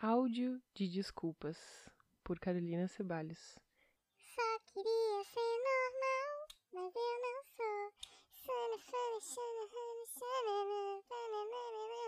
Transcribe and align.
Áudio 0.00 0.62
de 0.74 0.88
Desculpas, 0.88 1.58
por 2.22 2.38
Carolina 2.38 2.86
Ceballos. 2.86 3.58
Só 4.16 4.60
queria 4.72 5.24
ser 5.24 5.58
normal, 5.58 6.46
mas 6.72 6.94
eu 6.94 7.20
não 7.20 7.42
sou. 7.56 7.92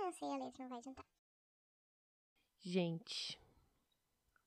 Não 0.05 0.13
sei 0.13 0.29
a 0.29 0.37
letra, 0.37 0.63
não 0.63 0.69
vai 0.69 0.83
juntar. 0.83 1.05
Gente, 2.61 3.41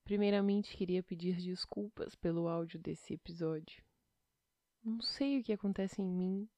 primeiramente 0.06 0.78
queria 0.78 1.04
pedir 1.04 1.36
desculpas 1.36 2.16
pelo 2.16 2.48
áudio 2.48 2.80
desse 2.80 3.14
episódio. 3.14 3.84
Não 4.82 5.02
sei 5.02 5.40
o 5.40 5.44
que 5.44 5.52
acontece 5.52 6.02
em 6.02 6.08
mim 6.08 6.50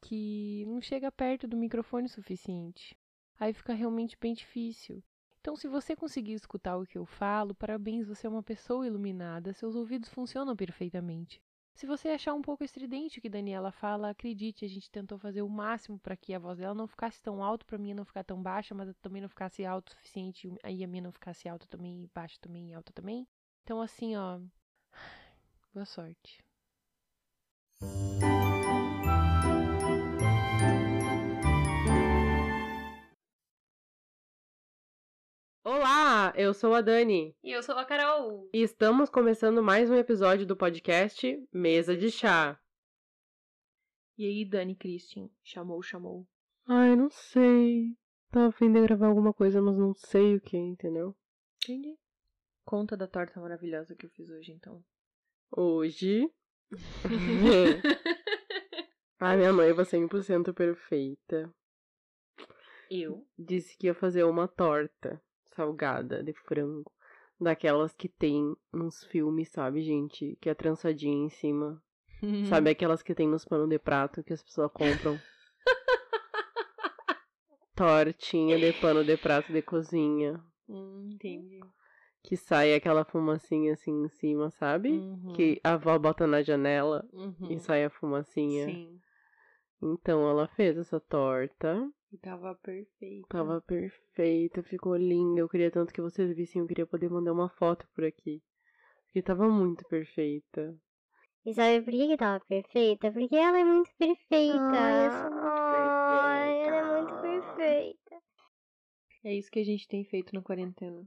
que 0.00 0.64
não 0.66 0.80
chega 0.80 1.10
perto 1.10 1.48
do 1.48 1.56
microfone 1.56 2.08
suficiente. 2.08 2.96
Aí 3.36 3.52
fica 3.52 3.74
realmente 3.74 4.16
bem 4.16 4.32
difícil. 4.32 5.02
Então, 5.48 5.56
se 5.56 5.66
você 5.66 5.96
conseguir 5.96 6.34
escutar 6.34 6.76
o 6.76 6.84
que 6.84 6.98
eu 6.98 7.06
falo, 7.06 7.54
parabéns, 7.54 8.06
você 8.06 8.26
é 8.26 8.30
uma 8.30 8.42
pessoa 8.42 8.86
iluminada, 8.86 9.54
seus 9.54 9.74
ouvidos 9.74 10.10
funcionam 10.10 10.54
perfeitamente. 10.54 11.40
Se 11.74 11.86
você 11.86 12.10
achar 12.10 12.34
um 12.34 12.42
pouco 12.42 12.62
estridente 12.62 13.18
o 13.18 13.22
que 13.22 13.30
Daniela 13.30 13.72
fala, 13.72 14.10
acredite, 14.10 14.66
a 14.66 14.68
gente 14.68 14.90
tentou 14.90 15.18
fazer 15.18 15.40
o 15.40 15.48
máximo 15.48 15.98
para 15.98 16.14
que 16.18 16.34
a 16.34 16.38
voz 16.38 16.58
dela 16.58 16.74
não 16.74 16.86
ficasse 16.86 17.22
tão 17.22 17.42
alta, 17.42 17.64
para 17.64 17.78
mim 17.78 17.94
não 17.94 18.04
ficar 18.04 18.24
tão 18.24 18.42
baixa, 18.42 18.74
mas 18.74 18.94
também 19.00 19.22
não 19.22 19.28
ficasse 19.30 19.64
alto 19.64 19.88
o 19.88 19.92
suficiente, 19.94 20.54
aí 20.62 20.84
a 20.84 20.86
minha 20.86 21.04
não 21.04 21.12
ficasse 21.12 21.48
alta 21.48 21.66
também, 21.66 22.10
baixa 22.14 22.36
também, 22.42 22.74
alta 22.74 22.92
também. 22.92 23.26
Então, 23.62 23.80
assim, 23.80 24.16
ó, 24.16 24.38
boa 25.72 25.86
sorte. 25.86 26.44
Olá, 35.70 36.32
eu 36.34 36.54
sou 36.54 36.72
a 36.72 36.80
Dani. 36.80 37.36
E 37.44 37.52
eu 37.52 37.62
sou 37.62 37.76
a 37.76 37.84
Carol. 37.84 38.48
E 38.54 38.62
estamos 38.62 39.10
começando 39.10 39.62
mais 39.62 39.90
um 39.90 39.96
episódio 39.96 40.46
do 40.46 40.56
podcast 40.56 41.46
Mesa 41.52 41.94
de 41.94 42.10
Chá. 42.10 42.58
E 44.16 44.24
aí, 44.24 44.46
Dani 44.46 44.74
Christian? 44.74 45.28
Chamou, 45.42 45.82
chamou? 45.82 46.26
Ai, 46.66 46.96
não 46.96 47.10
sei. 47.10 47.94
Tava 48.30 48.48
a 48.48 48.52
fim 48.52 48.72
de 48.72 48.80
gravar 48.80 49.08
alguma 49.08 49.34
coisa, 49.34 49.60
mas 49.60 49.76
não 49.76 49.92
sei 49.92 50.36
o 50.36 50.40
que, 50.40 50.56
entendeu? 50.56 51.14
Entendi. 51.62 51.98
Conta 52.64 52.96
da 52.96 53.06
torta 53.06 53.38
maravilhosa 53.38 53.94
que 53.94 54.06
eu 54.06 54.10
fiz 54.10 54.30
hoje, 54.30 54.52
então. 54.52 54.82
Hoje. 55.54 56.32
a 59.20 59.36
minha 59.36 59.52
noiva 59.52 59.82
100% 59.82 60.54
perfeita. 60.54 61.54
Eu? 62.90 63.28
Disse 63.38 63.76
que 63.76 63.86
ia 63.86 63.92
fazer 63.92 64.24
uma 64.24 64.48
torta 64.48 65.22
salgada 65.58 66.22
de 66.22 66.32
frango. 66.32 66.90
Daquelas 67.40 67.92
que 67.92 68.08
tem 68.08 68.56
nos 68.72 69.02
filmes, 69.04 69.48
sabe, 69.48 69.82
gente? 69.82 70.36
Que 70.40 70.48
é 70.50 70.54
trançadinha 70.54 71.26
em 71.26 71.28
cima. 71.28 71.82
sabe 72.48 72.70
aquelas 72.70 73.02
que 73.02 73.14
tem 73.14 73.28
nos 73.28 73.44
panos 73.44 73.68
de 73.68 73.78
prato 73.78 74.22
que 74.22 74.32
as 74.32 74.42
pessoas 74.42 74.70
compram? 74.72 75.18
Tortinha 77.74 78.58
de 78.58 78.72
pano 78.80 79.04
de 79.04 79.16
prato 79.16 79.52
de 79.52 79.62
cozinha. 79.62 80.40
Hum, 80.68 81.10
entendi. 81.12 81.60
Que 82.22 82.36
sai 82.36 82.74
aquela 82.74 83.04
fumacinha 83.04 83.72
assim 83.72 84.04
em 84.04 84.08
cima, 84.08 84.50
sabe? 84.50 84.90
Uhum. 84.90 85.32
Que 85.34 85.60
a 85.62 85.74
avó 85.74 85.96
bota 85.98 86.26
na 86.26 86.42
janela 86.42 87.06
Uhum. 87.12 87.48
e 87.50 87.58
sai 87.58 87.84
a 87.84 87.90
fumacinha. 87.90 88.66
Sim. 88.66 89.00
Então 89.82 90.28
ela 90.28 90.48
fez 90.48 90.76
essa 90.76 90.98
torta. 91.00 91.88
E 92.12 92.18
tava 92.18 92.54
perfeito. 92.56 93.28
Tava 93.28 93.60
perfeita, 93.60 94.62
ficou 94.62 94.96
linda. 94.96 95.40
Eu 95.40 95.48
queria 95.48 95.70
tanto 95.70 95.92
que 95.92 96.00
vocês 96.00 96.34
vissem, 96.34 96.60
eu 96.60 96.66
queria 96.66 96.86
poder 96.86 97.08
mandar 97.08 97.32
uma 97.32 97.48
foto 97.48 97.86
por 97.94 98.04
aqui. 98.04 98.42
Porque 99.04 99.22
tava 99.22 99.48
muito 99.48 99.84
perfeita. 99.88 100.76
E 101.44 101.54
sabe 101.54 101.82
por 101.82 101.90
que 101.92 102.08
que 102.08 102.16
tava 102.16 102.44
perfeita? 102.44 103.12
Porque 103.12 103.36
ela 103.36 103.58
é 103.58 103.64
muito 103.64 103.90
perfeita. 103.96 104.58
Ai, 104.58 105.06
eu 105.06 105.12
sou 105.12 105.30
muito 105.30 105.46
Ai, 105.46 106.60
ela 106.60 106.76
é 106.76 107.02
muito 107.02 107.20
perfeita. 107.20 107.54
perfeita. 107.56 108.22
É 109.24 109.34
isso 109.34 109.50
que 109.50 109.60
a 109.60 109.64
gente 109.64 109.86
tem 109.86 110.04
feito 110.04 110.34
na 110.34 110.42
quarentena. 110.42 111.06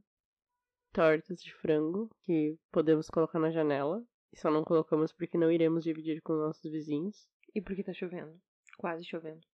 Tortas 0.93 1.41
de 1.41 1.53
frango 1.55 2.09
que 2.23 2.57
podemos 2.71 3.09
colocar 3.09 3.39
na 3.39 3.51
janela. 3.51 4.03
E 4.33 4.39
só 4.39 4.49
não 4.49 4.63
colocamos 4.63 5.11
porque 5.11 5.37
não 5.37 5.51
iremos 5.51 5.83
dividir 5.83 6.21
com 6.21 6.33
nossos 6.33 6.71
vizinhos. 6.71 7.27
E 7.53 7.61
porque 7.61 7.83
tá 7.83 7.93
chovendo? 7.93 8.39
Quase 8.81 9.05
chovendo. 9.05 9.45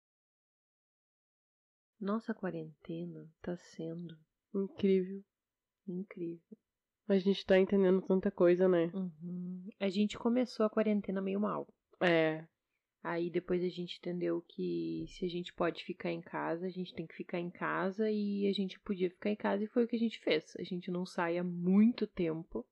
Nossa 2.00 2.32
quarentena 2.32 3.28
tá 3.42 3.56
sendo 3.56 4.16
incrível. 4.54 5.24
Incrível. 5.84 6.56
A 7.08 7.18
gente 7.18 7.44
tá 7.44 7.58
entendendo 7.58 8.00
tanta 8.02 8.30
coisa, 8.30 8.68
né? 8.68 8.84
Uhum. 8.94 9.68
A 9.80 9.88
gente 9.88 10.16
começou 10.16 10.64
a 10.64 10.70
quarentena 10.70 11.20
meio 11.20 11.40
mal. 11.40 11.66
É. 12.00 12.46
Aí 13.02 13.28
depois 13.28 13.64
a 13.64 13.68
gente 13.68 13.98
entendeu 13.98 14.40
que 14.42 15.06
se 15.08 15.24
a 15.24 15.28
gente 15.28 15.52
pode 15.52 15.82
ficar 15.82 16.12
em 16.12 16.20
casa, 16.20 16.64
a 16.64 16.70
gente 16.70 16.94
tem 16.94 17.04
que 17.04 17.16
ficar 17.16 17.40
em 17.40 17.50
casa 17.50 18.08
e 18.08 18.46
a 18.46 18.52
gente 18.52 18.78
podia 18.78 19.10
ficar 19.10 19.30
em 19.30 19.36
casa 19.36 19.64
e 19.64 19.68
foi 19.68 19.82
o 19.82 19.88
que 19.88 19.96
a 19.96 19.98
gente 19.98 20.20
fez. 20.20 20.54
A 20.56 20.62
gente 20.62 20.88
não 20.88 21.04
sai 21.04 21.36
há 21.36 21.42
muito 21.42 22.06
tempo, 22.06 22.64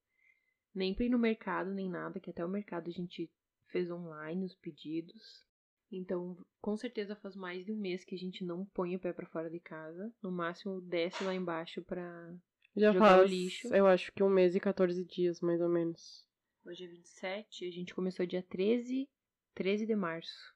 nem 0.73 0.95
pra 0.95 1.05
ir 1.05 1.09
no 1.09 1.19
mercado, 1.19 1.73
nem 1.73 1.91
nada, 1.91 2.21
que 2.21 2.31
até 2.31 2.45
o 2.45 2.49
mercado 2.49 2.89
a 2.89 2.93
gente 2.93 3.29
fez 3.73 3.91
online 3.91 4.45
os 4.45 4.55
pedidos. 4.55 5.53
Então, 5.97 6.37
com 6.61 6.77
certeza 6.77 7.15
faz 7.17 7.37
mais 7.37 7.65
de 7.65 7.73
um 7.73 7.77
mês 7.77 8.05
que 8.05 8.15
a 8.15 8.19
gente 8.19 8.45
não 8.45 8.65
põe 8.67 8.97
o 8.97 8.99
pé 9.01 9.13
pra 9.13 9.27
fora 9.27 9.51
de 9.51 9.61
casa. 9.61 10.13
No 10.23 10.31
máximo 10.31 10.81
desce 10.81 11.23
lá 11.25 11.35
embaixo 11.35 11.83
pra. 11.83 12.35
Já 12.77 12.93
Jogar 12.93 13.19
o 13.19 13.19
faz, 13.19 13.31
lixo. 13.31 13.69
eu 13.75 13.87
acho 13.87 14.13
que 14.13 14.23
um 14.23 14.29
mês 14.29 14.55
e 14.57 14.61
14 14.61 15.05
dias, 15.05 15.41
mais 15.41 15.61
ou 15.61 15.69
menos. 15.69 16.27
Hoje 16.65 16.85
é 16.85 16.89
27, 16.89 17.67
a 17.67 17.71
gente 17.71 17.95
começou 17.95 18.27
dia 18.27 18.43
13, 18.43 19.09
13 19.55 19.87
de 19.87 19.95
março. 19.95 20.55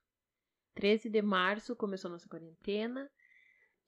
13 0.74 1.08
de 1.10 1.22
março 1.22 1.76
começou 1.76 2.10
nossa 2.10 2.28
quarentena. 2.28 3.08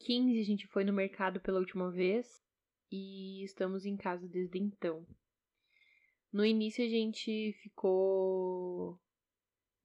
15 0.00 0.38
a 0.38 0.44
gente 0.44 0.66
foi 0.68 0.84
no 0.84 0.92
mercado 0.92 1.40
pela 1.40 1.58
última 1.58 1.90
vez 1.90 2.42
e 2.90 3.42
estamos 3.44 3.84
em 3.84 3.96
casa 3.96 4.28
desde 4.28 4.58
então. 4.58 5.06
No 6.32 6.44
início 6.44 6.84
a 6.84 6.88
gente 6.88 7.52
ficou 7.62 8.98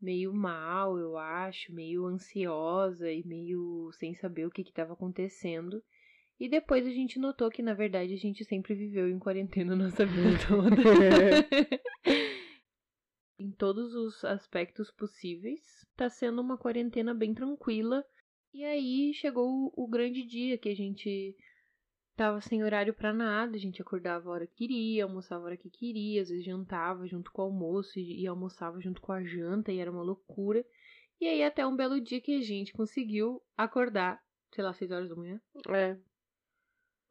meio 0.05 0.31
mal, 0.31 0.97
eu 0.99 1.17
acho, 1.17 1.73
meio 1.73 2.05
ansiosa 2.05 3.11
e 3.11 3.25
meio 3.25 3.89
sem 3.93 4.13
saber 4.13 4.45
o 4.45 4.51
que 4.51 4.61
estava 4.61 4.93
acontecendo. 4.93 5.83
E 6.39 6.47
depois 6.47 6.85
a 6.85 6.91
gente 6.91 7.17
notou 7.17 7.49
que, 7.49 7.63
na 7.63 7.73
verdade, 7.73 8.13
a 8.13 8.17
gente 8.17 8.45
sempre 8.45 8.75
viveu 8.75 9.09
em 9.09 9.17
quarentena 9.17 9.73
a 9.73 9.75
nossa 9.75 10.05
vida 10.05 10.29
toda. 10.47 10.75
em 13.39 13.51
todos 13.51 13.95
os 13.95 14.23
aspectos 14.23 14.91
possíveis. 14.91 15.61
Tá 15.95 16.07
sendo 16.07 16.39
uma 16.41 16.57
quarentena 16.57 17.13
bem 17.13 17.33
tranquila. 17.33 18.05
E 18.53 18.63
aí 18.63 19.11
chegou 19.13 19.73
o 19.75 19.87
grande 19.87 20.23
dia 20.23 20.57
que 20.57 20.69
a 20.69 20.75
gente 20.75 21.35
tava 22.15 22.41
sem 22.41 22.63
horário 22.63 22.93
pra 22.93 23.13
nada, 23.13 23.55
a 23.55 23.59
gente 23.59 23.81
acordava 23.81 24.29
a 24.29 24.33
hora 24.33 24.47
que 24.47 24.55
queria, 24.55 25.03
almoçava 25.03 25.43
a 25.43 25.45
hora 25.47 25.57
que 25.57 25.69
queria, 25.69 26.21
às 26.21 26.29
vezes 26.29 26.45
jantava 26.45 27.07
junto 27.07 27.31
com 27.31 27.41
o 27.41 27.45
almoço 27.45 27.99
e, 27.99 28.21
e 28.21 28.27
almoçava 28.27 28.79
junto 28.79 29.01
com 29.01 29.11
a 29.11 29.23
janta 29.23 29.71
e 29.71 29.79
era 29.79 29.91
uma 29.91 30.01
loucura. 30.01 30.65
E 31.19 31.27
aí 31.27 31.43
até 31.43 31.65
um 31.65 31.75
belo 31.75 31.99
dia 31.99 32.21
que 32.21 32.37
a 32.37 32.41
gente 32.41 32.73
conseguiu 32.73 33.41
acordar, 33.57 34.21
sei 34.53 34.63
lá, 34.63 34.73
seis 34.73 34.91
horas 34.91 35.09
da 35.09 35.15
manhã. 35.15 35.39
É. 35.69 35.97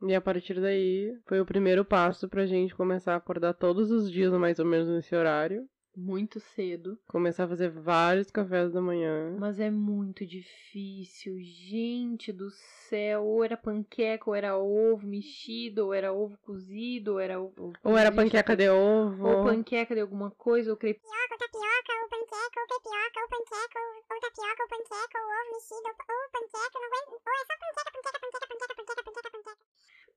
E 0.02 0.14
a 0.14 0.20
partir 0.20 0.60
daí 0.60 1.18
foi 1.26 1.40
o 1.40 1.46
primeiro 1.46 1.84
passo 1.84 2.28
pra 2.28 2.46
gente 2.46 2.74
começar 2.74 3.14
a 3.14 3.16
acordar 3.16 3.54
todos 3.54 3.90
os 3.90 4.10
dias, 4.10 4.32
mais 4.32 4.58
ou 4.58 4.66
menos 4.66 4.88
nesse 4.88 5.14
horário. 5.14 5.68
Muito 5.96 6.40
cedo. 6.40 6.98
Começar 7.06 7.44
a 7.44 7.48
fazer 7.48 7.70
vários 7.70 8.30
cafés 8.30 8.72
da 8.72 8.80
manhã. 8.80 9.36
Mas 9.38 9.60
é 9.60 9.70
muito 9.70 10.26
difícil, 10.26 11.36
gente 11.40 12.32
do 12.32 12.50
céu. 12.50 13.24
Ou 13.24 13.44
era 13.44 13.56
panqueca, 13.56 14.28
ou 14.28 14.34
era 14.34 14.56
ovo 14.56 15.06
mexido, 15.06 15.86
ou 15.86 15.94
era 15.94 16.12
ovo 16.12 16.36
cozido, 16.38 17.12
ou 17.12 17.20
era 17.20 17.40
ovo. 17.40 17.72
Ou 17.84 17.96
era 17.96 18.10
panqueca 18.10 18.56
de 18.56 18.68
ovo. 18.68 19.24
Ou 19.24 19.44
panqueca 19.44 19.94
de 19.94 20.00
alguma 20.00 20.32
coisa, 20.32 20.72
ou 20.72 20.76
crepe. 20.76 21.00
Tapioca, 21.00 21.38
tapioca, 21.38 21.92
ou 22.02 22.08
panqueca, 22.08 22.60
ou 22.60 22.66
crepioca, 22.66 23.20
ou 23.20 23.28
panqueca, 23.28 23.78
ou, 23.78 23.94
ou 23.94 24.20
tapioca, 24.20 24.62
ou 24.62 24.68
panqueca, 24.68 25.18
ou 25.18 25.30
ovo 25.30 25.50
mexido, 25.52 25.86
ou, 25.86 25.94
ou 25.94 26.30
panqueca, 26.32 26.74
não 26.74 26.86
aguento. 26.86 27.10
Ou 27.12 27.32
é 27.32 27.44
só 27.44 27.54
panqueca, 27.54 27.90
panqueca, 27.94 28.18
panqueca, 28.20 28.46
panqueca, 28.48 28.74
panqueca, 28.74 29.02
panqueca, 29.04 29.30
panqueca. 29.30 29.64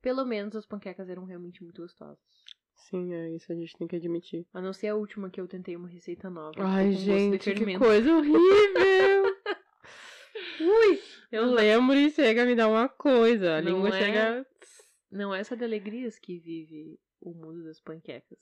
Pelo 0.01 0.25
menos 0.25 0.55
as 0.55 0.65
panquecas 0.65 1.09
eram 1.09 1.25
realmente 1.25 1.63
muito 1.63 1.81
gostosas. 1.81 2.17
Sim, 2.89 3.13
é 3.13 3.31
isso 3.35 3.51
a 3.51 3.55
gente 3.55 3.75
tem 3.77 3.87
que 3.87 3.95
admitir. 3.97 4.45
A 4.53 4.61
não 4.61 4.71
ser 4.71 4.87
a 4.87 4.95
última 4.95 5.29
que 5.29 5.41
eu 5.41 5.47
tentei 5.47 5.75
uma 5.75 5.89
receita 5.89 6.29
nova. 6.29 6.55
Ai, 6.63 6.93
gente, 6.93 7.53
que 7.53 7.77
coisa 7.77 8.15
horrível! 8.15 9.35
Ui! 10.61 10.99
Eu 11.31 11.45
lembro 11.47 11.95
e 11.95 12.09
chega 12.09 12.43
a 12.43 12.45
me 12.45 12.55
dar 12.55 12.69
uma 12.69 12.87
coisa. 12.87 13.57
A 13.57 13.61
Não 13.61 13.71
língua 13.73 13.89
é? 13.89 13.91
chega. 13.91 14.47
Não 15.11 15.33
é 15.35 15.39
essa 15.39 15.55
de 15.57 15.63
alegrias 15.63 16.17
que 16.17 16.39
vive 16.39 16.97
o 17.21 17.33
mundo 17.33 17.63
das 17.63 17.79
panquecas. 17.81 18.39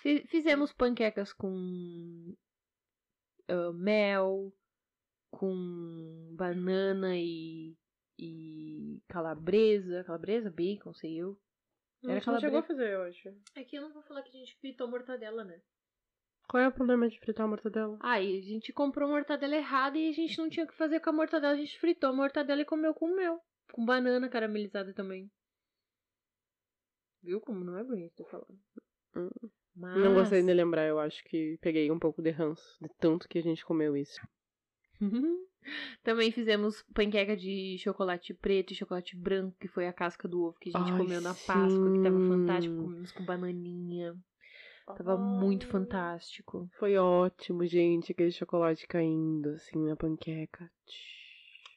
Fi- 0.00 0.24
Fizemos 0.28 0.72
panquecas 0.72 1.32
com 1.32 2.32
ah, 3.48 3.72
mel, 3.72 4.52
com 5.30 6.28
banana 6.36 7.16
e, 7.18 7.74
e 8.18 9.00
calabresa. 9.08 10.04
Calabresa, 10.04 10.50
bacon, 10.50 10.94
sei 10.94 11.16
eu. 11.16 11.36
Era 12.04 12.12
Era 12.14 12.32
não 12.32 12.40
chegou 12.40 12.58
a 12.60 12.62
fazer, 12.62 12.92
eu 12.92 13.02
acho. 13.02 13.28
Aqui 13.56 13.76
eu 13.76 13.82
não 13.82 13.92
vou 13.92 14.02
falar 14.02 14.22
que 14.22 14.36
a 14.36 14.40
gente 14.40 14.56
fritou 14.58 14.88
mortadela, 14.88 15.44
né? 15.44 15.60
Qual 16.48 16.62
é 16.62 16.68
o 16.68 16.72
problema 16.72 17.08
de 17.08 17.18
fritar 17.20 17.44
a 17.44 17.48
mortadela? 17.48 17.98
Aí 18.00 18.38
a 18.38 18.40
gente 18.40 18.72
comprou 18.72 19.08
mortadela 19.08 19.54
errada 19.54 19.98
e 19.98 20.08
a 20.08 20.12
gente 20.12 20.38
não 20.38 20.48
tinha 20.48 20.64
o 20.64 20.68
que 20.68 20.74
fazer 20.74 21.00
com 21.00 21.10
a 21.10 21.12
mortadela. 21.12 21.52
A 21.52 21.56
gente 21.56 21.78
fritou 21.78 22.10
a 22.10 22.12
mortadela 22.12 22.62
e 22.62 22.64
comeu 22.64 22.94
com 22.94 23.06
o 23.06 23.16
mel. 23.16 23.38
Com 23.72 23.84
banana 23.84 24.28
caramelizada 24.30 24.94
também. 24.94 25.30
Viu 27.22 27.40
como 27.40 27.64
não 27.64 27.76
é 27.76 27.84
bonito 27.84 28.14
tô 28.16 28.24
falando? 28.24 28.58
Hum. 29.14 29.50
Mas... 29.74 30.02
Não 30.02 30.14
gostei 30.14 30.42
de 30.42 30.54
lembrar, 30.54 30.86
eu 30.86 30.98
acho 30.98 31.22
que 31.24 31.58
peguei 31.60 31.90
um 31.90 31.98
pouco 31.98 32.22
de 32.22 32.30
ranço 32.30 32.76
de 32.80 32.88
tanto 32.98 33.28
que 33.28 33.38
a 33.38 33.42
gente 33.42 33.64
comeu 33.64 33.96
isso. 33.96 34.20
Também 36.02 36.30
fizemos 36.30 36.82
panqueca 36.94 37.36
de 37.36 37.76
chocolate 37.78 38.32
preto 38.32 38.72
e 38.72 38.76
chocolate 38.76 39.16
branco, 39.16 39.56
que 39.60 39.68
foi 39.68 39.86
a 39.86 39.92
casca 39.92 40.26
do 40.26 40.42
ovo 40.42 40.58
que 40.58 40.70
a 40.74 40.78
gente 40.78 40.92
Ai, 40.92 40.98
comeu 40.98 41.20
na 41.20 41.34
Páscoa, 41.34 41.92
que 41.92 42.02
tava 42.02 42.20
fantástico. 42.20 42.74
Comemos 42.74 43.12
com 43.12 43.24
bananinha. 43.24 44.16
Tava 44.96 45.18
muito 45.18 45.66
fantástico. 45.66 46.68
Foi 46.78 46.96
ótimo, 46.96 47.66
gente, 47.66 48.12
aquele 48.12 48.30
chocolate 48.30 48.86
caindo 48.86 49.50
assim 49.50 49.84
na 49.84 49.94
panqueca. 49.94 50.70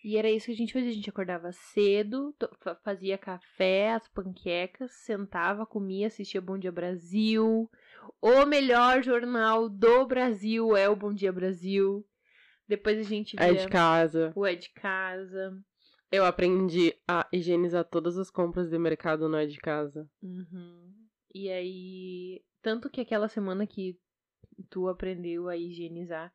E 0.03 0.17
era 0.17 0.31
isso 0.31 0.47
que 0.47 0.53
a 0.53 0.55
gente 0.55 0.73
fazia. 0.73 0.89
A 0.89 0.93
gente 0.93 1.09
acordava 1.09 1.51
cedo, 1.51 2.33
fazia 2.83 3.17
café, 3.17 3.93
as 3.93 4.07
panquecas, 4.07 4.91
sentava, 4.91 5.65
comia, 5.65 6.07
assistia 6.07 6.41
Bom 6.41 6.57
Dia 6.57 6.71
Brasil. 6.71 7.69
O 8.19 8.45
melhor 8.45 9.03
jornal 9.03 9.69
do 9.69 10.05
Brasil 10.07 10.75
é 10.75 10.89
o 10.89 10.95
Bom 10.95 11.13
Dia 11.13 11.31
Brasil. 11.31 12.05
Depois 12.71 12.97
a 12.97 13.03
gente 13.03 13.35
via 13.35 13.47
É 13.47 13.53
de 13.53 13.67
casa. 13.67 14.31
o 14.33 14.45
É 14.45 14.55
de 14.55 14.69
Casa. 14.69 15.61
Eu 16.09 16.23
aprendi 16.23 16.93
a 17.05 17.27
higienizar 17.29 17.83
todas 17.83 18.17
as 18.17 18.31
compras 18.31 18.69
de 18.69 18.79
mercado 18.79 19.27
no 19.27 19.35
é 19.35 19.45
de 19.45 19.57
casa. 19.57 20.09
Uhum. 20.23 20.89
E 21.35 21.49
aí, 21.49 22.41
tanto 22.61 22.89
que 22.89 23.01
aquela 23.01 23.27
semana 23.27 23.67
que 23.67 23.99
tu 24.69 24.87
aprendeu 24.87 25.49
a 25.49 25.57
higienizar, 25.57 26.33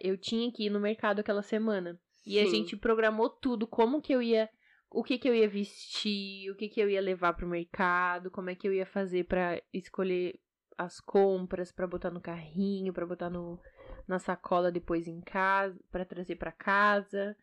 eu 0.00 0.16
tinha 0.16 0.52
que 0.52 0.66
ir 0.66 0.70
no 0.70 0.78
mercado 0.78 1.18
aquela 1.18 1.42
semana. 1.42 1.98
E 2.24 2.38
a 2.38 2.46
gente 2.46 2.76
programou 2.76 3.28
tudo, 3.28 3.66
como 3.66 4.00
que 4.00 4.12
eu 4.12 4.22
ia, 4.22 4.48
o 4.88 5.02
que 5.02 5.18
que 5.18 5.28
eu 5.28 5.34
ia 5.34 5.48
vestir, 5.48 6.48
o 6.52 6.54
que 6.54 6.68
que 6.68 6.80
eu 6.80 6.88
ia 6.88 7.00
levar 7.00 7.32
pro 7.32 7.48
mercado, 7.48 8.30
como 8.30 8.50
é 8.50 8.54
que 8.54 8.68
eu 8.68 8.72
ia 8.72 8.86
fazer 8.86 9.24
pra 9.24 9.60
escolher 9.72 10.38
as 10.78 11.00
compras, 11.00 11.72
pra 11.72 11.88
botar 11.88 12.12
no 12.12 12.20
carrinho, 12.20 12.92
pra 12.92 13.04
botar 13.04 13.30
no 13.30 13.60
na 14.08 14.18
sacola 14.18 14.70
depois 14.72 15.06
em 15.06 15.20
casa, 15.20 15.78
pra 15.90 16.04
trazer 16.04 16.36
pra 16.36 16.52
casa. 16.52 17.36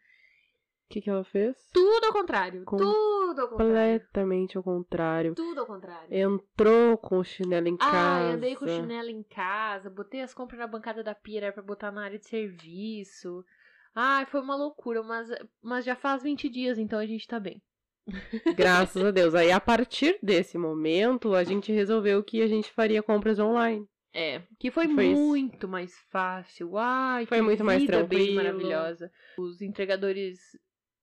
O 0.86 0.92
que, 0.94 1.02
que 1.02 1.10
ela 1.10 1.24
fez? 1.24 1.56
Tudo 1.72 2.06
ao 2.08 2.14
contrário, 2.14 2.64
Com- 2.66 2.78
tudo 2.78 3.42
ao 3.42 3.48
contrário. 3.50 4.00
Completamente 4.00 4.58
ao 4.58 4.64
contrário. 4.64 5.36
Tudo 5.36 5.60
ao 5.62 5.68
contrário. 5.68 6.08
Entrou 6.10 6.98
com 6.98 7.20
o 7.20 7.24
chinelo 7.24 7.68
em 7.68 7.76
Ah, 7.80 7.92
casa. 7.92 8.26
eu 8.26 8.34
andei 8.34 8.56
com 8.56 8.66
o 8.66 8.68
chinelo 8.68 9.10
em 9.10 9.22
casa, 9.22 9.88
botei 9.90 10.22
as 10.22 10.34
compras 10.34 10.60
na 10.60 10.66
bancada 10.66 11.04
da 11.04 11.14
pia, 11.14 11.38
era 11.42 11.52
pra 11.54 11.62
botar 11.62 11.92
na 11.92 12.04
área 12.04 12.18
de 12.18 12.26
serviço. 12.28 13.46
Ai, 13.94 14.26
foi 14.26 14.42
uma 14.42 14.56
loucura, 14.56 15.04
mas, 15.04 15.28
mas 15.62 15.86
já 15.86 15.96
faz 15.96 16.24
20 16.24 16.50
dias, 16.50 16.80
então 16.80 16.98
a 16.98 17.06
gente 17.06 17.28
tá 17.28 17.40
bem. 17.40 17.62
Graças 18.58 19.04
a 19.04 19.12
Deus. 19.12 19.36
Aí, 19.36 19.52
a 19.52 19.60
partir 19.60 20.18
desse 20.24 20.58
momento, 20.58 21.36
a 21.36 21.44
gente 21.44 21.72
resolveu 21.72 22.24
que 22.24 22.42
a 22.42 22.48
gente 22.48 22.72
faria 22.72 23.04
compras 23.04 23.38
online. 23.38 23.88
É, 24.14 24.42
que 24.60 24.72
foi, 24.72 24.88
Foi 24.94 25.06
isso. 25.08 25.20
muito 25.22 25.68
mais 25.68 25.96
fácil. 26.10 26.78
Ai, 26.78 27.26
Foi 27.28 27.38
que 27.38 27.44
muito 27.44 27.64
mais 27.64 27.86
tranquilo. 27.86 28.36
maravilhosa. 28.36 29.12
Os 29.38 29.62
entregadores 29.62 30.40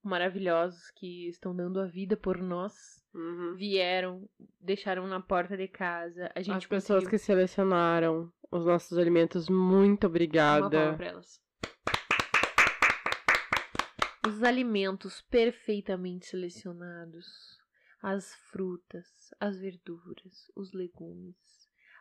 maravilhosos 0.02 0.90
que 0.92 1.28
estão 1.28 1.54
dando 1.54 1.80
a 1.80 1.86
vida 1.86 2.16
por 2.16 2.38
nós 2.38 2.74
vieram, 3.56 4.28
deixaram 4.60 5.06
na 5.06 5.20
porta 5.20 5.56
de 5.56 5.66
casa. 5.68 6.30
A 6.34 6.42
gente 6.42 6.56
As 6.56 6.66
pessoas 6.66 7.06
que 7.08 7.16
selecionaram 7.18 8.30
os 8.50 8.64
nossos 8.66 8.98
alimentos, 8.98 9.48
muito 9.48 10.04
Uma 10.04 10.10
obrigada. 10.10 10.68
palma 10.70 10.96
pra 10.96 11.06
elas. 11.06 11.40
Os 14.26 14.42
alimentos 14.42 15.22
perfeitamente 15.22 16.26
selecionados, 16.26 17.26
as 18.02 18.34
frutas, 18.50 19.06
as 19.40 19.56
verduras, 19.58 20.50
os 20.56 20.72
legumes, 20.72 21.36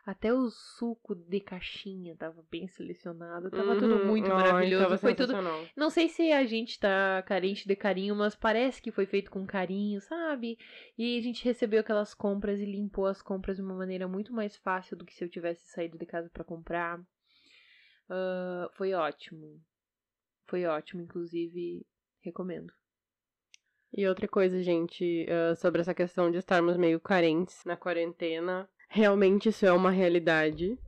até 0.06 0.32
o 0.32 0.48
suco 0.48 1.16
de 1.16 1.40
caixinha 1.40 2.14
tava 2.16 2.44
bem 2.48 2.68
selecionado, 2.68 3.50
tava 3.50 3.74
tudo 3.76 3.96
Uhum. 3.96 4.06
muito 4.06 4.30
Ai, 4.30 4.36
maravilhoso. 4.36 4.98
Foi 4.98 5.14
tudo. 5.14 5.32
Não 5.76 5.90
sei 5.90 6.08
se 6.08 6.30
a 6.30 6.46
gente 6.46 6.78
tá 6.78 7.24
carente 7.26 7.66
de 7.66 7.74
carinho, 7.74 8.14
mas 8.14 8.36
parece 8.36 8.80
que 8.80 8.92
foi 8.92 9.04
feito 9.04 9.30
com 9.32 9.44
carinho, 9.44 10.00
sabe? 10.00 10.56
E 10.96 11.18
a 11.18 11.22
gente 11.22 11.44
recebeu 11.44 11.80
aquelas 11.80 12.14
compras 12.14 12.60
e 12.60 12.64
limpou 12.64 13.06
as 13.06 13.20
compras 13.20 13.56
de 13.56 13.62
uma 13.62 13.74
maneira 13.74 14.06
muito 14.06 14.32
mais 14.32 14.56
fácil 14.56 14.96
do 14.96 15.04
que 15.04 15.12
se 15.12 15.24
eu 15.24 15.28
tivesse 15.28 15.66
saído 15.66 15.98
de 15.98 16.06
casa 16.06 16.30
pra 16.32 16.44
comprar. 16.44 17.00
Ah, 18.08 18.68
foi 18.74 18.92
ótimo. 18.94 19.60
Foi 20.46 20.64
ótimo, 20.64 21.02
inclusive, 21.02 21.84
recomendo. 22.20 22.72
E 23.92 24.06
outra 24.06 24.28
coisa, 24.28 24.62
gente, 24.62 25.26
ah, 25.28 25.56
sobre 25.56 25.80
essa 25.80 25.94
questão 25.94 26.30
de 26.30 26.38
estarmos 26.38 26.76
meio 26.76 27.00
carentes 27.00 27.64
na 27.64 27.76
quarentena. 27.76 28.68
Realmente 28.96 29.50
isso 29.50 29.66
é 29.66 29.72
uma 29.74 29.90
realidade. 29.90 30.78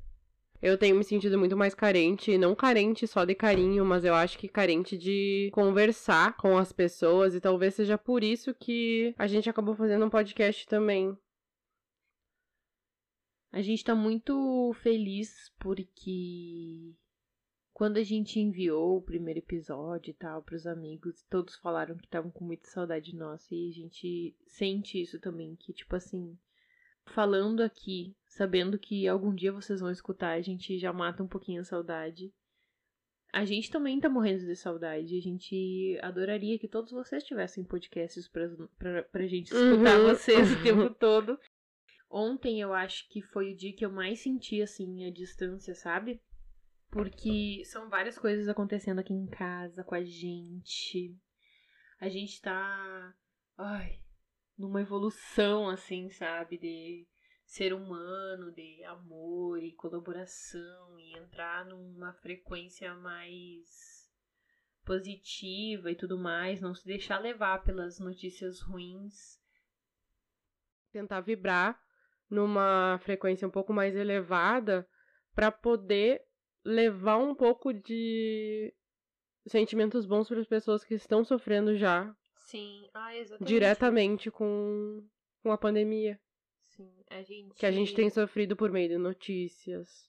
Eu 0.63 0.79
tenho 0.79 0.97
me 0.97 1.05
sentido 1.05 1.39
muito 1.39 1.55
mais 1.55 1.75
carente, 1.75 2.39
não 2.39 2.55
carente 2.55 3.07
só 3.07 3.23
de 3.23 3.35
carinho, 3.35 3.85
mas 3.85 4.03
eu 4.03 4.15
acho 4.15 4.39
que 4.39 4.49
carente 4.49 4.97
de 4.97 5.51
conversar 5.53 6.35
com 6.39 6.57
as 6.57 6.73
pessoas 6.73 7.35
e 7.35 7.41
talvez 7.41 7.75
seja 7.75 7.99
por 7.99 8.25
isso 8.25 8.55
que 8.55 9.15
a 9.19 9.27
gente 9.27 9.51
acabou 9.51 9.75
fazendo 9.75 10.07
um 10.07 10.09
podcast 10.09 10.67
também. 10.67 11.15
A 13.53 13.61
gente 13.61 13.85
tá 13.85 13.95
muito 13.95 14.73
feliz 14.81 15.53
porque 15.59 16.95
quando 17.75 17.99
a 17.99 18.03
gente 18.03 18.41
enviou 18.41 18.97
o 18.97 19.03
primeiro 19.03 19.41
episódio 19.41 20.13
e 20.13 20.15
tal 20.15 20.43
pros 20.43 20.67
amigos, 20.67 21.27
todos 21.29 21.57
falaram 21.57 21.95
que 21.99 22.07
estavam 22.07 22.31
com 22.31 22.47
muita 22.47 22.71
saudade 22.71 23.15
nossa 23.15 23.55
e 23.55 23.69
a 23.69 23.73
gente 23.75 24.35
sente 24.47 24.99
isso 24.99 25.21
também, 25.21 25.55
que 25.57 25.75
tipo 25.75 25.95
assim, 25.95 26.39
falando 27.09 27.61
aqui, 27.63 28.15
sabendo 28.27 28.79
que 28.79 29.07
algum 29.09 29.35
dia 29.35 29.53
vocês 29.53 29.81
vão 29.81 29.91
escutar, 29.91 30.33
a 30.33 30.41
gente 30.41 30.79
já 30.79 30.93
mata 30.93 31.23
um 31.23 31.29
pouquinho 31.29 31.61
a 31.61 31.65
saudade. 31.65 32.33
A 33.33 33.45
gente 33.45 33.71
também 33.71 34.01
tá 34.01 34.09
morrendo 34.09 34.47
de 34.47 34.57
saudade. 34.57 35.17
A 35.17 35.21
gente 35.21 35.99
adoraria 36.03 36.59
que 36.59 36.67
todos 36.67 36.93
vocês 36.93 37.23
tivessem 37.25 37.63
podcasts 37.63 38.27
pra, 38.27 38.49
pra, 38.79 39.03
pra 39.03 39.27
gente 39.27 39.53
escutar 39.53 39.99
Uhum. 40.01 40.07
vocês 40.09 40.51
o 40.51 40.63
tempo 40.63 40.95
todo. 40.95 41.39
Ontem 42.11 42.61
eu 42.61 42.73
acho 42.73 43.07
que 43.11 43.21
foi 43.21 43.53
o 43.53 43.57
dia 43.57 43.75
que 43.75 43.85
eu 43.85 43.91
mais 43.93 44.21
senti, 44.21 44.63
assim, 44.63 45.05
a 45.07 45.11
distância, 45.11 45.75
sabe? 45.75 46.23
Porque 46.91 47.63
são 47.67 47.91
várias 47.91 48.19
coisas 48.19 48.49
acontecendo 48.49 48.99
aqui 49.01 49.13
em 49.13 49.27
casa 49.27 49.85
com 49.85 49.95
a 49.95 50.03
gente. 50.03 51.15
A 52.01 52.09
gente 52.09 52.41
tá. 52.41 53.15
Ai. 53.59 54.01
Numa 54.59 54.81
evolução, 54.83 55.69
assim, 55.69 56.11
sabe? 56.11 56.59
De 56.59 57.07
ser 57.47 57.73
humano, 57.73 58.53
de 58.53 58.85
amor 58.85 59.63
e 59.63 59.73
colaboração 59.73 60.99
e 60.99 61.17
entrar 61.17 61.65
numa 61.65 62.13
frequência 62.15 62.95
mais 62.95 63.99
positiva 64.85 65.91
e 65.91 65.95
tudo 65.95 66.19
mais, 66.19 66.61
não 66.61 66.75
se 66.75 66.85
deixar 66.85 67.19
levar 67.19 67.63
pelas 67.63 67.99
notícias 68.01 68.61
ruins. 68.61 69.39
Tentar 70.91 71.21
vibrar 71.21 71.81
numa 72.29 72.99
frequência 73.03 73.47
um 73.47 73.51
pouco 73.51 73.73
mais 73.73 73.95
elevada 73.95 74.89
para 75.35 75.53
poder 75.53 76.23
levar 76.65 77.19
um 77.19 77.35
pouco 77.35 77.73
de 77.73 78.75
sentimentos 79.47 80.05
bons 80.05 80.29
para 80.29 80.41
as 80.41 80.47
pessoas 80.47 80.85
que 80.85 80.95
estão 80.95 81.25
sofrendo 81.25 81.77
já 81.77 82.15
Sim, 82.49 82.89
ah, 82.95 83.15
exatamente. 83.15 83.47
diretamente 83.47 84.31
com, 84.31 85.07
com 85.43 85.53
a 85.53 85.59
pandemia. 85.59 86.19
Sim, 86.63 86.91
a 87.11 87.21
gente. 87.21 87.55
Que 87.55 87.67
a 87.67 87.71
gente 87.71 87.95
tem 87.95 88.09
sofrido 88.09 88.57
por 88.57 88.71
meio 88.71 88.89
de 88.89 88.97
notícias, 88.97 90.09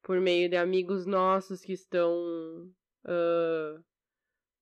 por 0.00 0.20
meio 0.20 0.48
de 0.48 0.56
amigos 0.56 1.04
nossos 1.04 1.62
que 1.62 1.72
estão 1.72 2.72
ah, 3.04 3.82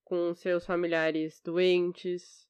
com 0.05 0.33
seus 0.35 0.65
familiares 0.65 1.39
doentes. 1.43 2.49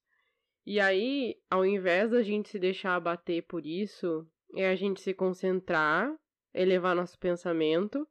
E 0.64 0.78
aí, 0.78 1.34
ao 1.50 1.66
invés 1.66 2.12
da 2.12 2.22
gente 2.22 2.48
se 2.48 2.58
deixar 2.60 2.94
abater 2.94 3.42
por 3.48 3.66
isso, 3.66 4.24
é 4.54 4.68
a 4.68 4.76
gente 4.76 5.00
se 5.00 5.12
concentrar, 5.12 6.16
elevar 6.54 6.94
nosso 6.94 7.18
pensamento 7.18 8.06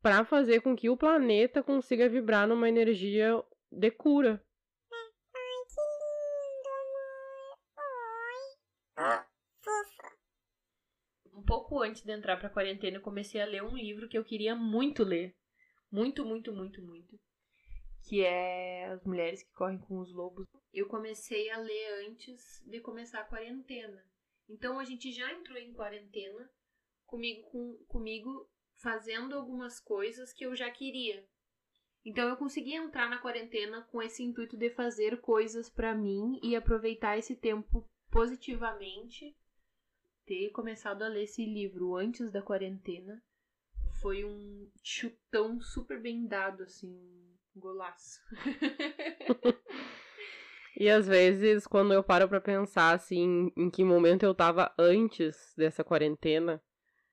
para 0.00 0.24
fazer 0.24 0.62
com 0.62 0.74
que 0.74 0.88
o 0.88 0.96
planeta 0.96 1.62
consiga 1.62 2.08
vibrar 2.08 2.48
numa 2.48 2.66
energia 2.66 3.44
de 3.70 3.90
cura. 3.90 4.42
Fofa. 8.94 10.16
Um 11.34 11.42
pouco 11.42 11.80
antes 11.80 12.02
de 12.02 12.12
entrar 12.12 12.36
pra 12.36 12.50
quarentena, 12.50 12.98
eu 12.98 13.02
comecei 13.02 13.40
a 13.40 13.46
ler 13.46 13.62
um 13.62 13.76
livro 13.76 14.08
que 14.08 14.18
eu 14.18 14.24
queria 14.24 14.54
muito 14.54 15.02
ler. 15.02 15.34
Muito, 15.90 16.24
muito, 16.24 16.52
muito, 16.52 16.82
muito. 16.82 17.18
Que 18.08 18.22
é 18.22 18.86
As 18.86 19.04
Mulheres 19.04 19.42
que 19.42 19.52
Correm 19.52 19.78
com 19.78 19.98
os 19.98 20.12
Lobos. 20.12 20.46
Eu 20.72 20.88
comecei 20.88 21.50
a 21.50 21.58
ler 21.58 22.06
antes 22.06 22.62
de 22.66 22.80
começar 22.80 23.20
a 23.20 23.24
quarentena. 23.24 24.04
Então 24.48 24.78
a 24.78 24.84
gente 24.84 25.12
já 25.12 25.30
entrou 25.32 25.56
em 25.56 25.72
quarentena 25.72 26.50
comigo, 27.06 27.48
com, 27.50 27.84
comigo 27.86 28.50
fazendo 28.82 29.34
algumas 29.34 29.78
coisas 29.78 30.32
que 30.32 30.44
eu 30.44 30.56
já 30.56 30.70
queria. 30.70 31.26
Então 32.04 32.28
eu 32.28 32.36
consegui 32.36 32.74
entrar 32.74 33.08
na 33.08 33.18
quarentena 33.18 33.82
com 33.92 34.02
esse 34.02 34.22
intuito 34.22 34.56
de 34.56 34.70
fazer 34.70 35.20
coisas 35.20 35.70
para 35.70 35.94
mim 35.94 36.40
e 36.42 36.56
aproveitar 36.56 37.16
esse 37.16 37.36
tempo 37.36 37.88
positivamente. 38.12 39.36
Ter 40.24 40.50
começado 40.50 41.02
a 41.02 41.08
ler 41.08 41.24
esse 41.24 41.44
livro 41.44 41.96
antes 41.96 42.30
da 42.30 42.40
quarentena 42.40 43.20
foi 44.00 44.24
um 44.24 44.70
chutão 44.84 45.60
super 45.60 46.00
bem 46.00 46.28
dado, 46.28 46.62
assim, 46.62 46.88
um 47.56 47.60
golaço. 47.60 48.20
E 50.74 50.88
às 50.88 51.06
vezes, 51.06 51.66
quando 51.66 51.92
eu 51.92 52.02
paro 52.02 52.26
pra 52.26 52.40
pensar, 52.40 52.94
assim, 52.94 53.52
em 53.54 53.70
que 53.70 53.84
momento 53.84 54.22
eu 54.22 54.34
tava 54.34 54.74
antes 54.78 55.52
dessa 55.54 55.84
quarentena, 55.84 56.62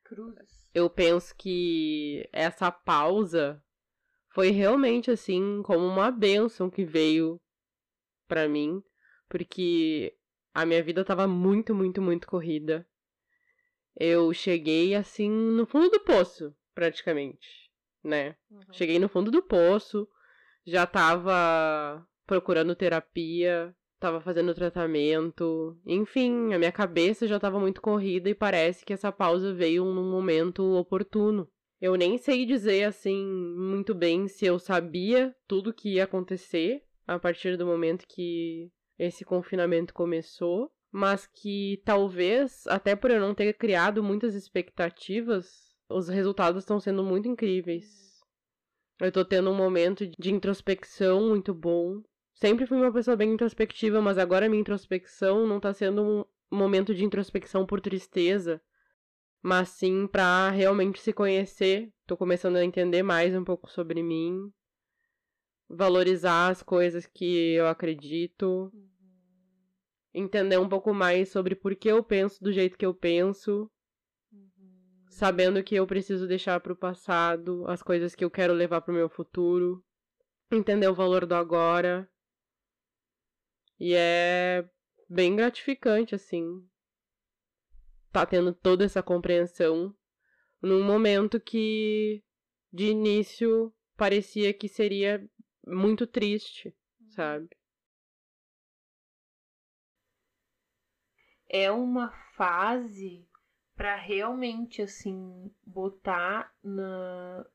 Cruzes. 0.06 0.70
eu 0.74 0.90
penso 0.90 1.36
que 1.36 2.28
essa 2.32 2.72
pausa 2.72 3.62
foi 4.30 4.50
realmente, 4.52 5.12
assim, 5.12 5.62
como 5.64 5.86
uma 5.86 6.10
bênção 6.10 6.70
que 6.70 6.86
veio 6.86 7.40
pra 8.30 8.48
mim, 8.48 8.82
porque 9.28 10.18
a 10.62 10.66
minha 10.66 10.84
vida 10.84 11.06
tava 11.06 11.28
muito, 11.28 11.74
muito, 11.74 12.02
muito 12.02 12.28
corrida. 12.28 12.86
Eu 13.96 14.34
cheguei, 14.34 14.96
assim, 14.96 15.30
no 15.30 15.66
fundo 15.66 15.90
do 15.90 16.00
poço, 16.00 16.56
praticamente, 16.74 17.72
né? 18.04 18.36
Uhum. 18.50 18.62
Cheguei 18.72 19.00
no 19.00 19.10
fundo 19.10 19.32
do 19.32 19.42
poço, 19.42 20.08
já 20.66 20.86
tava 20.86 22.06
procurando 22.26 22.76
terapia, 22.76 23.76
tava 24.00 24.22
fazendo 24.22 24.54
tratamento, 24.54 25.78
enfim, 25.86 26.54
a 26.54 26.58
minha 26.58 26.72
cabeça 26.72 27.28
já 27.28 27.40
tava 27.40 27.60
muito 27.60 27.82
corrida 27.82 28.30
e 28.30 28.36
parece 28.36 28.86
que 28.86 28.94
essa 28.94 29.12
pausa 29.12 29.54
veio 29.54 29.84
num 29.86 30.10
momento 30.10 30.64
oportuno. 30.76 31.50
Eu 31.82 31.96
nem 31.96 32.18
sei 32.18 32.46
dizer 32.46 32.84
assim 32.84 33.26
muito 33.26 33.94
bem 33.96 34.28
se 34.28 34.46
eu 34.46 34.60
sabia 34.60 35.34
tudo 35.48 35.74
que 35.74 35.96
ia 35.96 36.04
acontecer 36.04 36.84
a 37.08 37.18
partir 37.18 37.58
do 37.58 37.66
momento 37.66 38.06
que 38.08 38.70
esse 39.00 39.24
confinamento 39.24 39.94
começou, 39.94 40.70
mas 40.92 41.26
que 41.26 41.82
talvez, 41.86 42.68
até 42.68 42.96
por 42.96 43.10
eu 43.10 43.20
não 43.20 43.34
ter 43.34 43.54
criado 43.54 44.04
muitas 44.04 44.36
expectativas, 44.36 45.74
os 45.88 46.10
resultados 46.10 46.64
estão 46.64 46.80
sendo 46.80 47.02
muito 47.02 47.28
incríveis. 47.28 48.20
Eu 49.00 49.12
tô 49.12 49.24
tendo 49.24 49.50
um 49.50 49.56
momento 49.56 50.06
de 50.20 50.34
introspecção 50.34 51.30
muito 51.30 51.54
bom. 51.54 52.04
Sempre 52.34 52.66
fui 52.66 52.78
uma 52.78 52.92
pessoa 52.92 53.16
bem 53.16 53.32
introspectiva, 53.32 54.02
mas 54.02 54.18
agora 54.18 54.50
minha 54.50 54.60
introspecção 54.62 55.48
não 55.48 55.60
tá 55.60 55.74
sendo 55.74 56.26
um 56.52 56.58
momento 56.58 56.94
de 56.94 57.06
introspecção 57.06 57.66
por 57.66 57.80
tristeza, 57.80 58.62
mas 59.42 59.70
sim 59.70 60.06
pra 60.08 60.50
realmente 60.50 61.00
se 61.00 61.14
conhecer. 61.14 61.94
Tô 62.06 62.18
começando 62.18 62.58
a 62.58 62.66
entender 62.66 63.04
mais 63.04 63.34
um 63.34 63.44
pouco 63.44 63.70
sobre 63.72 64.04
mim, 64.04 64.52
valorizar 65.70 66.50
as 66.50 66.64
coisas 66.64 67.06
que 67.06 67.54
eu 67.54 67.68
acredito, 67.68 68.72
entender 70.14 70.58
um 70.58 70.70
pouco 70.70 70.94
mais 70.94 71.30
sobre 71.30 71.56
por 71.56 71.76
que 71.76 71.90
eu 71.90 72.04
penso 72.04 72.44
do 72.44 72.52
jeito 72.52 72.78
que 72.78 72.86
eu 72.86 72.94
penso, 72.94 73.70
sabendo 75.10 75.64
que 75.64 75.76
eu 75.76 75.86
preciso 75.86 76.28
deixar 76.28 76.60
pro 76.60 76.76
passado 76.76 77.66
as 77.68 77.84
coisas 77.84 78.16
que 78.16 78.24
eu 78.24 78.32
quero 78.32 78.54
levar 78.54 78.82
pro 78.82 78.94
meu 78.94 79.10
futuro, 79.10 79.84
entender 80.52 80.88
o 80.88 80.96
valor 80.96 81.26
do 81.26 81.36
agora. 81.36 82.10
E 83.80 83.94
é 83.94 84.68
bem 85.10 85.36
gratificante, 85.36 86.16
assim, 86.16 86.68
tá 88.12 88.26
tendo 88.26 88.54
toda 88.54 88.84
essa 88.84 89.02
compreensão 89.02 89.96
num 90.62 90.84
momento 90.84 91.40
que 91.40 92.24
de 92.72 92.86
início 92.86 93.74
parecia 93.96 94.54
que 94.54 94.68
seria 94.68 95.26
muito 95.66 96.06
triste, 96.06 96.76
sabe? 97.10 97.50
É 101.50 101.72
uma 101.72 102.12
fase 102.36 103.28
para 103.76 103.96
realmente 103.96 104.82
assim 104.82 105.52
botar 105.66 106.54
na, 106.64 107.46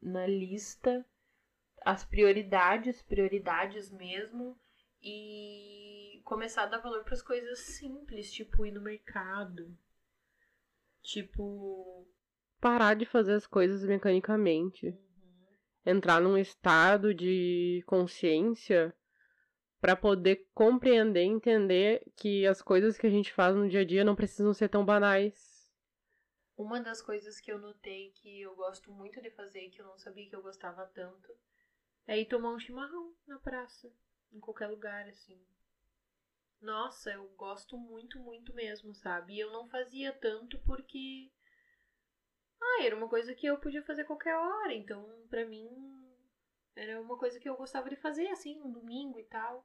na 0.00 0.26
lista 0.26 1.06
as 1.82 2.04
prioridades, 2.04 3.02
prioridades 3.02 3.90
mesmo 3.90 4.58
e 5.02 6.22
começar 6.24 6.62
a 6.62 6.66
dar 6.66 6.78
valor 6.78 7.04
para 7.04 7.12
as 7.12 7.22
coisas 7.22 7.58
simples, 7.58 8.32
tipo 8.32 8.64
ir 8.64 8.72
no 8.72 8.80
mercado. 8.80 9.76
Tipo, 11.02 12.08
Parar 12.64 12.94
de 12.94 13.04
fazer 13.04 13.34
as 13.34 13.46
coisas 13.46 13.84
mecanicamente. 13.84 14.98
Entrar 15.84 16.18
num 16.18 16.38
estado 16.38 17.12
de 17.12 17.84
consciência 17.84 18.94
para 19.84 19.94
poder 19.94 20.48
compreender 20.54 21.24
e 21.24 21.28
entender 21.28 22.10
que 22.16 22.46
as 22.46 22.62
coisas 22.62 22.96
que 22.96 23.06
a 23.06 23.10
gente 23.10 23.30
faz 23.30 23.54
no 23.54 23.68
dia 23.68 23.80
a 23.80 23.84
dia 23.84 24.02
não 24.02 24.16
precisam 24.16 24.54
ser 24.54 24.66
tão 24.66 24.82
banais. 24.82 25.70
Uma 26.56 26.80
das 26.80 27.02
coisas 27.02 27.38
que 27.38 27.52
eu 27.52 27.58
notei 27.58 28.10
que 28.12 28.40
eu 28.40 28.56
gosto 28.56 28.90
muito 28.90 29.20
de 29.20 29.28
fazer, 29.28 29.68
que 29.68 29.82
eu 29.82 29.84
não 29.84 29.98
sabia 29.98 30.26
que 30.26 30.34
eu 30.34 30.40
gostava 30.40 30.86
tanto, 30.86 31.30
é 32.06 32.18
ir 32.18 32.24
tomar 32.24 32.54
um 32.54 32.58
chimarrão 32.58 33.12
na 33.26 33.38
praça, 33.38 33.92
em 34.32 34.40
qualquer 34.40 34.68
lugar, 34.68 35.06
assim. 35.06 35.38
Nossa, 36.62 37.12
eu 37.12 37.28
gosto 37.36 37.76
muito, 37.76 38.18
muito 38.18 38.54
mesmo, 38.54 38.94
sabe? 38.94 39.34
E 39.34 39.40
eu 39.40 39.52
não 39.52 39.68
fazia 39.68 40.14
tanto 40.14 40.58
porque. 40.60 41.30
Ah, 42.58 42.84
era 42.84 42.96
uma 42.96 43.10
coisa 43.10 43.34
que 43.34 43.46
eu 43.46 43.58
podia 43.58 43.82
fazer 43.82 44.04
qualquer 44.04 44.34
hora, 44.34 44.72
então 44.72 45.26
pra 45.28 45.44
mim 45.44 45.68
era 46.74 46.98
uma 47.02 47.18
coisa 47.18 47.38
que 47.38 47.46
eu 47.46 47.54
gostava 47.54 47.90
de 47.90 47.96
fazer, 47.96 48.28
assim, 48.28 48.58
um 48.62 48.72
domingo 48.72 49.20
e 49.20 49.24
tal. 49.24 49.62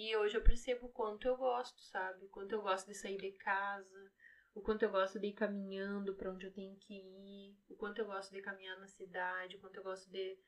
E 0.00 0.16
hoje 0.16 0.36
eu 0.36 0.42
percebo 0.44 0.86
o 0.86 0.92
quanto 0.92 1.26
eu 1.26 1.36
gosto, 1.36 1.82
sabe? 1.82 2.24
O 2.24 2.28
quanto 2.28 2.52
eu 2.52 2.62
gosto 2.62 2.86
de 2.86 2.94
sair 2.94 3.18
de 3.18 3.32
casa, 3.32 4.12
o 4.54 4.60
quanto 4.60 4.84
eu 4.84 4.90
gosto 4.92 5.18
de 5.18 5.26
ir 5.26 5.32
caminhando 5.32 6.14
para 6.14 6.30
onde 6.30 6.46
eu 6.46 6.52
tenho 6.52 6.76
que 6.76 6.94
ir, 6.94 7.58
o 7.68 7.74
quanto 7.74 7.98
eu 7.98 8.06
gosto 8.06 8.32
de 8.32 8.40
caminhar 8.40 8.78
na 8.78 8.86
cidade, 8.86 9.56
o 9.56 9.58
quanto 9.58 9.78
eu 9.78 9.82
gosto 9.82 10.08
de 10.08 10.38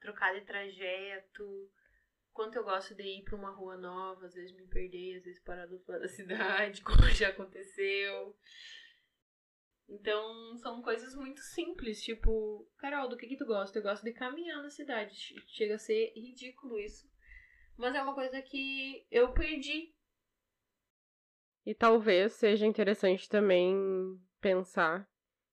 trocar 0.00 0.34
de 0.34 0.44
trajeto, 0.44 1.44
o 1.44 1.70
quanto 2.32 2.56
eu 2.56 2.64
gosto 2.64 2.92
de 2.96 3.04
ir 3.04 3.22
para 3.22 3.36
uma 3.36 3.52
rua 3.52 3.76
nova, 3.76 4.26
às 4.26 4.34
vezes 4.34 4.50
me 4.50 4.66
perder, 4.66 5.18
às 5.18 5.24
vezes 5.24 5.44
parar 5.44 5.66
do 5.66 5.80
lado 5.86 6.00
da 6.00 6.08
cidade, 6.10 6.82
como 6.82 7.08
já 7.10 7.28
aconteceu. 7.28 8.36
Então, 9.88 10.58
são 10.58 10.82
coisas 10.82 11.14
muito 11.14 11.40
simples, 11.40 12.02
tipo, 12.02 12.68
Carol, 12.78 13.08
do 13.08 13.16
que 13.16 13.28
que 13.28 13.36
tu 13.36 13.46
gosta? 13.46 13.78
Eu 13.78 13.82
gosto 13.84 14.02
de 14.02 14.12
caminhar 14.12 14.60
na 14.60 14.70
cidade. 14.70 15.14
Chega 15.46 15.76
a 15.76 15.78
ser 15.78 16.12
ridículo 16.16 16.80
isso. 16.80 17.08
Mas 17.78 17.94
é 17.94 18.02
uma 18.02 18.14
coisa 18.14 18.42
que 18.42 19.06
eu 19.10 19.32
perdi 19.32 19.94
E 21.68 21.74
talvez 21.74 22.32
seja 22.32 22.66
interessante 22.66 23.28
também 23.28 23.76
pensar 24.40 25.06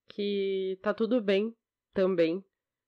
que 0.08 0.80
tá 0.82 0.94
tudo 0.94 1.22
bem 1.22 1.54
também 1.94 2.44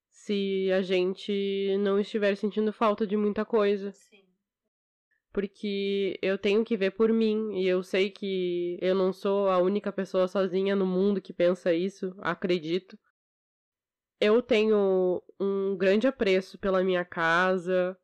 se 0.08 0.70
a 0.72 0.80
gente 0.80 1.76
não 1.80 2.00
estiver 2.00 2.34
sentindo 2.36 2.72
falta 2.72 3.06
de 3.06 3.16
muita 3.18 3.44
coisa. 3.44 3.92
Sim. 3.92 4.24
Porque 5.30 6.18
eu 6.22 6.38
tenho 6.38 6.64
que 6.64 6.76
ver 6.76 6.92
por 6.92 7.12
mim 7.12 7.52
e 7.60 7.66
eu 7.68 7.82
sei 7.82 8.10
que 8.10 8.78
eu 8.80 8.94
não 8.94 9.12
sou 9.12 9.50
a 9.50 9.58
única 9.58 9.92
pessoa 9.92 10.26
sozinha 10.26 10.74
no 10.74 10.86
mundo 10.86 11.20
que 11.20 11.32
pensa 11.32 11.72
isso, 11.72 12.16
acredito. 12.20 12.98
Eu 14.18 14.40
tenho 14.42 15.22
um 15.38 15.76
grande 15.76 16.06
apreço 16.06 16.58
pela 16.58 16.82
minha 16.82 17.04
casa, 17.04 17.94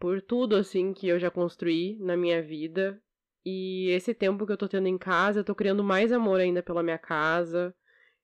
por 0.00 0.22
tudo 0.22 0.56
assim 0.56 0.94
que 0.94 1.06
eu 1.06 1.20
já 1.20 1.30
construí 1.30 1.96
na 2.00 2.16
minha 2.16 2.42
vida. 2.42 3.00
E 3.44 3.88
esse 3.90 4.14
tempo 4.14 4.46
que 4.46 4.52
eu 4.52 4.56
tô 4.56 4.66
tendo 4.66 4.88
em 4.88 4.98
casa, 4.98 5.40
eu 5.40 5.44
tô 5.44 5.54
criando 5.54 5.84
mais 5.84 6.10
amor 6.10 6.40
ainda 6.40 6.62
pela 6.62 6.82
minha 6.82 6.98
casa. 6.98 7.74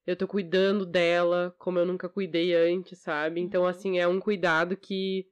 Eu 0.05 0.15
tô 0.15 0.27
cuidando 0.27 0.85
dela 0.85 1.55
como 1.59 1.77
eu 1.79 1.85
nunca 1.85 2.09
cuidei 2.09 2.53
antes, 2.55 2.99
sabe? 2.99 3.39
Então, 3.41 3.61
Uhum. 3.63 3.67
assim, 3.67 3.99
é 3.99 4.07
um 4.07 4.19
cuidado 4.19 4.75
que 4.75 5.27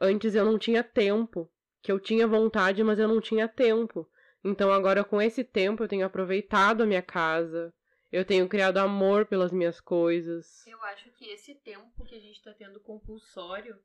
antes 0.00 0.34
eu 0.34 0.44
não 0.44 0.58
tinha 0.58 0.82
tempo. 0.84 1.50
Que 1.82 1.90
eu 1.90 1.98
tinha 1.98 2.26
vontade, 2.26 2.84
mas 2.84 2.98
eu 2.98 3.08
não 3.08 3.20
tinha 3.20 3.48
tempo. 3.48 4.08
Então, 4.44 4.70
agora 4.70 5.02
com 5.02 5.20
esse 5.20 5.42
tempo, 5.42 5.82
eu 5.82 5.88
tenho 5.88 6.06
aproveitado 6.06 6.82
a 6.82 6.86
minha 6.86 7.02
casa. 7.02 7.72
Eu 8.12 8.24
tenho 8.24 8.48
criado 8.48 8.78
amor 8.78 9.26
pelas 9.26 9.50
minhas 9.52 9.80
coisas. 9.80 10.64
Eu 10.66 10.80
acho 10.84 11.10
que 11.12 11.26
esse 11.26 11.54
tempo 11.54 12.04
que 12.04 12.14
a 12.14 12.20
gente 12.20 12.42
tá 12.42 12.52
tendo 12.52 12.80
compulsório, 12.80 13.76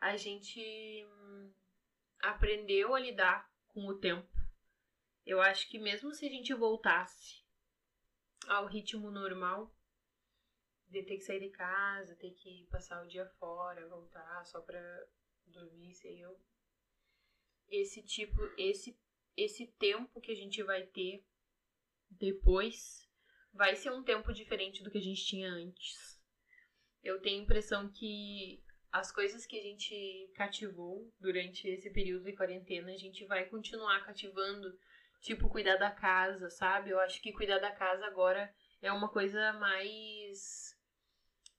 a 0.00 0.16
gente 0.16 0.60
hum, 1.06 1.52
aprendeu 2.20 2.94
a 2.94 3.00
lidar 3.00 3.50
com 3.68 3.86
o 3.86 3.98
tempo. 3.98 4.28
Eu 5.24 5.40
acho 5.40 5.68
que 5.70 5.78
mesmo 5.78 6.12
se 6.12 6.26
a 6.26 6.28
gente 6.28 6.52
voltasse 6.54 7.42
ao 8.46 8.66
ritmo 8.66 9.10
normal, 9.10 9.74
de 10.86 11.02
ter 11.02 11.16
que 11.16 11.24
sair 11.24 11.40
de 11.40 11.50
casa, 11.50 12.14
ter 12.16 12.30
que 12.32 12.66
passar 12.70 13.02
o 13.02 13.08
dia 13.08 13.26
fora, 13.38 13.88
voltar 13.88 14.44
só 14.44 14.60
pra 14.60 15.06
dormir, 15.46 15.94
sei 15.94 16.24
eu. 16.24 16.38
Esse 17.68 18.02
tipo, 18.02 18.40
esse 18.58 18.98
esse 19.36 19.66
tempo 19.78 20.20
que 20.20 20.30
a 20.30 20.34
gente 20.34 20.62
vai 20.62 20.86
ter 20.86 21.26
depois, 22.08 23.08
vai 23.52 23.74
ser 23.74 23.90
um 23.90 24.04
tempo 24.04 24.32
diferente 24.32 24.82
do 24.82 24.90
que 24.90 24.98
a 24.98 25.02
gente 25.02 25.24
tinha 25.24 25.50
antes. 25.50 26.22
Eu 27.02 27.20
tenho 27.20 27.40
a 27.40 27.42
impressão 27.42 27.90
que 27.90 28.62
as 28.94 29.10
coisas 29.10 29.44
que 29.44 29.58
a 29.58 29.60
gente 29.60 30.30
cativou 30.36 31.12
durante 31.18 31.66
esse 31.66 31.90
período 31.90 32.22
de 32.22 32.32
quarentena, 32.32 32.92
a 32.92 32.96
gente 32.96 33.24
vai 33.24 33.44
continuar 33.44 34.04
cativando, 34.04 34.72
tipo 35.20 35.48
cuidar 35.48 35.74
da 35.74 35.90
casa, 35.90 36.48
sabe? 36.48 36.90
Eu 36.90 37.00
acho 37.00 37.20
que 37.20 37.32
cuidar 37.32 37.58
da 37.58 37.72
casa 37.72 38.06
agora 38.06 38.54
é 38.80 38.92
uma 38.92 39.08
coisa 39.08 39.52
mais 39.54 40.78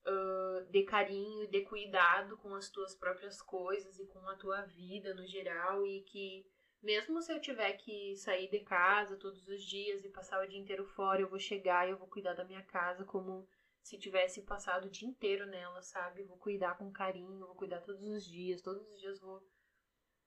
uh, 0.07 0.63
de 0.71 0.83
carinho 0.83 1.45
de 1.49 1.59
cuidado 1.63 2.37
com 2.37 2.55
as 2.55 2.69
tuas 2.69 2.95
próprias 2.95 3.41
coisas 3.41 3.99
e 3.99 4.05
com 4.05 4.25
a 4.29 4.35
tua 4.35 4.61
vida 4.61 5.13
no 5.13 5.27
geral 5.27 5.85
e 5.85 6.03
que 6.03 6.45
mesmo 6.81 7.21
se 7.21 7.33
eu 7.33 7.41
tiver 7.41 7.73
que 7.73 8.15
sair 8.15 8.49
de 8.49 8.61
casa 8.61 9.17
todos 9.17 9.45
os 9.49 9.61
dias 9.61 10.05
e 10.05 10.09
passar 10.09 10.41
o 10.41 10.47
dia 10.47 10.59
inteiro 10.59 10.85
fora, 10.85 11.19
eu 11.19 11.27
vou 11.27 11.39
chegar 11.39 11.85
e 11.85 11.91
eu 11.91 11.97
vou 11.97 12.07
cuidar 12.07 12.33
da 12.33 12.45
minha 12.45 12.63
casa 12.63 13.03
como 13.03 13.45
se 13.85 13.99
tivesse 13.99 14.41
passado 14.41 14.85
o 14.85 14.89
dia 14.89 15.07
inteiro 15.07 15.45
nela, 15.45 15.79
sabe? 15.83 16.23
Vou 16.23 16.37
cuidar 16.37 16.75
com 16.75 16.91
carinho, 16.91 17.45
vou 17.45 17.55
cuidar 17.55 17.81
todos 17.81 18.01
os 18.01 18.25
dias, 18.25 18.59
todos 18.59 18.81
os 18.89 18.99
dias 18.99 19.19
vou, 19.19 19.39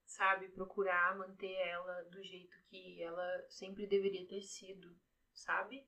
sabe, 0.06 0.48
procurar 0.50 1.18
manter 1.18 1.54
ela 1.54 2.04
do 2.04 2.22
jeito 2.22 2.56
que 2.68 3.02
ela 3.02 3.44
sempre 3.48 3.84
deveria 3.88 4.24
ter 4.28 4.42
sido, 4.42 4.96
sabe? 5.34 5.84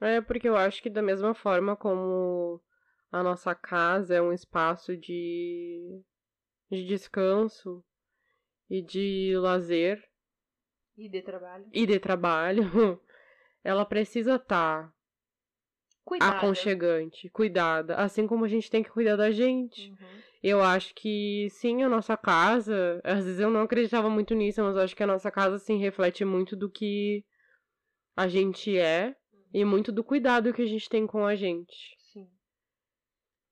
É, 0.00 0.20
porque 0.20 0.46
eu 0.48 0.56
acho 0.56 0.82
que 0.82 0.90
da 0.90 1.00
mesma 1.00 1.34
forma 1.34 1.74
como 1.74 2.62
a 3.10 3.22
nossa 3.22 3.54
casa 3.54 4.14
é 4.14 4.20
um 4.20 4.32
espaço 4.32 4.94
de, 4.96 6.02
de 6.70 6.84
descanso 6.86 7.82
e 8.68 8.82
de 8.82 9.34
lazer 9.38 10.06
E 10.96 11.08
de 11.08 11.22
trabalho. 11.22 11.66
e 11.72 11.86
de 11.86 11.98
trabalho, 11.98 12.62
ela 13.64 13.84
precisa 13.84 14.36
estar 14.36 14.93
Cuidada. 16.04 16.36
aconchegante, 16.36 17.30
cuidada, 17.30 17.96
assim 17.96 18.26
como 18.26 18.44
a 18.44 18.48
gente 18.48 18.70
tem 18.70 18.82
que 18.82 18.90
cuidar 18.90 19.16
da 19.16 19.30
gente. 19.30 19.90
Uhum. 19.90 20.22
Eu 20.42 20.62
acho 20.62 20.94
que 20.94 21.48
sim, 21.50 21.82
a 21.82 21.88
nossa 21.88 22.14
casa, 22.16 23.00
às 23.02 23.24
vezes 23.24 23.40
eu 23.40 23.48
não 23.48 23.62
acreditava 23.62 24.10
muito 24.10 24.34
nisso, 24.34 24.62
mas 24.62 24.76
eu 24.76 24.82
acho 24.82 24.94
que 24.94 25.02
a 25.02 25.06
nossa 25.06 25.30
casa 25.30 25.58
sim 25.58 25.78
reflete 25.78 26.22
muito 26.22 26.54
do 26.54 26.70
que 26.70 27.24
a 28.14 28.28
gente 28.28 28.76
é 28.76 29.16
e 29.52 29.64
muito 29.64 29.90
do 29.90 30.04
cuidado 30.04 30.52
que 30.52 30.60
a 30.60 30.66
gente 30.66 30.88
tem 30.88 31.06
com 31.06 31.24
a 31.24 31.34
gente. 31.34 31.96
Sim. 32.12 32.28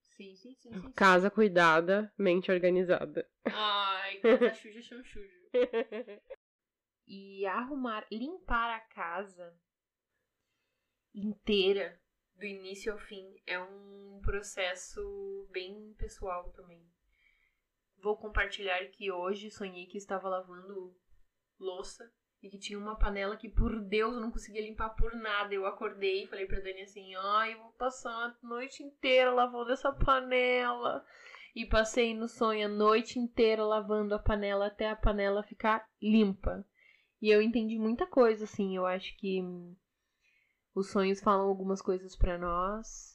Sim, 0.03 0.37
sim, 0.37 0.55
sim, 0.55 0.73
sim. 0.73 0.81
sim. 0.83 0.93
Casa 0.93 1.31
cuidada, 1.31 2.13
mente 2.19 2.53
organizada. 2.53 3.27
Ai, 3.47 4.17
casa 4.21 4.55
suja, 4.55 4.83
chão. 4.83 5.03
E 7.05 7.45
arrumar, 7.47 8.07
limpar 8.11 8.77
a 8.77 8.81
casa 8.81 9.55
inteira, 11.15 12.01
do 12.37 12.45
início 12.45 12.93
ao 12.93 12.99
fim, 12.99 13.35
é 13.47 13.61
um 13.61 14.21
processo 14.23 15.49
bem 15.51 15.95
pessoal 15.99 16.51
também. 16.53 16.83
Vou 18.03 18.17
compartilhar 18.17 18.85
que 18.87 19.13
hoje 19.13 19.51
sonhei 19.51 19.87
que 19.87 19.97
estava 19.97 20.29
lavando 20.29 20.97
louça 21.59 22.13
e 22.43 22.51
que 22.51 22.59
tinha 22.59 22.79
uma 22.79 22.99
panela 22.99 23.37
que, 23.37 23.49
por 23.49 23.81
Deus, 23.81 24.15
eu 24.15 24.21
não 24.21 24.33
conseguia 24.33 24.63
limpar 24.63 24.91
por 24.91 25.15
nada. 25.15 25.55
Eu 25.55 25.65
acordei 25.65 26.25
e 26.25 26.27
falei 26.27 26.47
pra 26.47 26.59
Dani 26.59 26.83
assim: 26.83 27.15
ai, 27.15 27.55
eu 27.55 27.59
vou 27.59 27.73
passar 27.75 28.11
a 28.11 28.37
noite 28.43 28.83
inteira 28.83 29.33
lavando 29.33 29.71
essa 29.71 29.93
panela. 29.93 31.05
E 31.55 31.67
passei 31.67 32.15
no 32.15 32.27
sonho 32.27 32.67
a 32.67 32.69
noite 32.69 33.19
inteira 33.19 33.65
lavando 33.65 34.15
a 34.15 34.19
panela 34.19 34.67
até 34.67 34.89
a 34.89 34.97
panela 34.97 35.43
ficar 35.43 35.87
limpa. 36.01 36.67
E 37.21 37.31
eu 37.31 37.41
entendi 37.41 37.79
muita 37.79 38.07
coisa, 38.07 38.45
assim. 38.45 38.75
Eu 38.75 38.87
acho 38.87 39.17
que 39.19 39.41
os 40.75 40.91
sonhos 40.91 41.21
falam 41.21 41.49
algumas 41.49 41.83
coisas 41.83 42.17
pra 42.17 42.39
nós. 42.39 43.13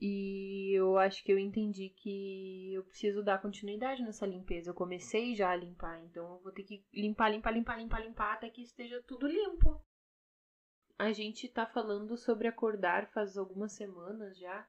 E 0.00 0.76
eu 0.76 0.98
acho 0.98 1.22
que 1.22 1.32
eu 1.32 1.38
entendi 1.38 1.88
que 1.88 2.74
eu 2.74 2.84
preciso 2.84 3.22
dar 3.22 3.40
continuidade 3.40 4.02
nessa 4.02 4.26
limpeza. 4.26 4.70
Eu 4.70 4.74
comecei 4.74 5.34
já 5.34 5.50
a 5.50 5.56
limpar, 5.56 6.02
então 6.04 6.34
eu 6.34 6.40
vou 6.40 6.52
ter 6.52 6.64
que 6.64 6.84
limpar, 6.92 7.30
limpar, 7.30 7.52
limpar, 7.52 7.78
limpar, 7.78 8.00
limpar 8.00 8.34
até 8.34 8.50
que 8.50 8.62
esteja 8.62 9.02
tudo 9.02 9.26
limpo. 9.26 9.80
A 10.98 11.12
gente 11.12 11.48
tá 11.48 11.66
falando 11.66 12.16
sobre 12.16 12.48
acordar 12.48 13.10
faz 13.12 13.36
algumas 13.36 13.72
semanas 13.72 14.38
já. 14.38 14.68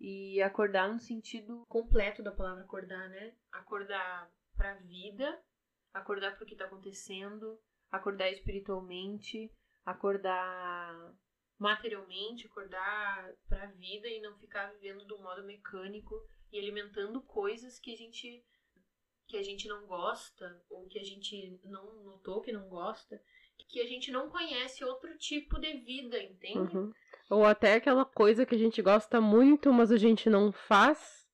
E 0.00 0.40
acordar 0.42 0.92
no 0.92 1.00
sentido 1.00 1.66
completo 1.66 2.22
da 2.22 2.30
palavra 2.30 2.62
acordar, 2.62 3.08
né? 3.08 3.34
Acordar 3.50 4.30
pra 4.56 4.74
vida, 4.74 5.42
acordar 5.92 6.36
pro 6.36 6.46
que 6.46 6.54
tá 6.54 6.66
acontecendo, 6.66 7.58
acordar 7.90 8.30
espiritualmente, 8.30 9.52
acordar 9.84 11.14
materialmente, 11.58 12.46
acordar 12.46 13.32
pra 13.48 13.66
vida 13.66 14.08
e 14.08 14.20
não 14.20 14.38
ficar 14.38 14.72
vivendo 14.74 15.04
do 15.04 15.18
modo 15.18 15.44
mecânico 15.44 16.14
e 16.52 16.58
alimentando 16.58 17.20
coisas 17.22 17.78
que 17.78 17.92
a 17.92 17.96
gente 17.96 18.44
que 19.26 19.36
a 19.36 19.42
gente 19.42 19.68
não 19.68 19.86
gosta 19.86 20.62
ou 20.70 20.86
que 20.86 20.98
a 20.98 21.04
gente 21.04 21.60
não 21.64 22.02
notou 22.02 22.40
que 22.40 22.50
não 22.50 22.66
gosta, 22.66 23.20
que 23.68 23.78
a 23.80 23.86
gente 23.86 24.10
não 24.10 24.30
conhece 24.30 24.82
outro 24.82 25.18
tipo 25.18 25.58
de 25.58 25.74
vida, 25.74 26.18
entende? 26.22 26.74
Uhum. 26.74 26.92
Ou 27.28 27.44
até 27.44 27.74
aquela 27.74 28.06
coisa 28.06 28.46
que 28.46 28.54
a 28.54 28.58
gente 28.58 28.80
gosta 28.80 29.20
muito, 29.20 29.70
mas 29.70 29.92
a 29.92 29.98
gente 29.98 30.30
não 30.30 30.50
faz 30.50 31.28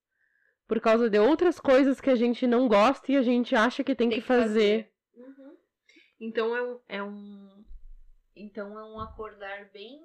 por 0.67 0.81
causa 0.81 1.09
de 1.09 1.19
outras 1.21 1.61
coisas 1.61 2.01
que 2.01 2.11
a 2.11 2.17
gente 2.17 2.47
não 2.47 2.67
gosta 2.67 3.13
e 3.13 3.17
a 3.17 3.23
gente 3.23 3.55
acha 3.55 3.85
que 3.85 3.95
tem, 3.95 4.11
que 4.11 4.21
fazer. 4.21 4.91
Uhum. 5.15 5.57
Então 6.19 6.57
é 6.57 6.63
um, 6.63 6.81
é 6.89 7.03
um 7.03 7.54
então 8.37 8.79
é 8.79 8.85
um 8.85 9.01
acordar 9.01 9.71
bem 9.71 10.01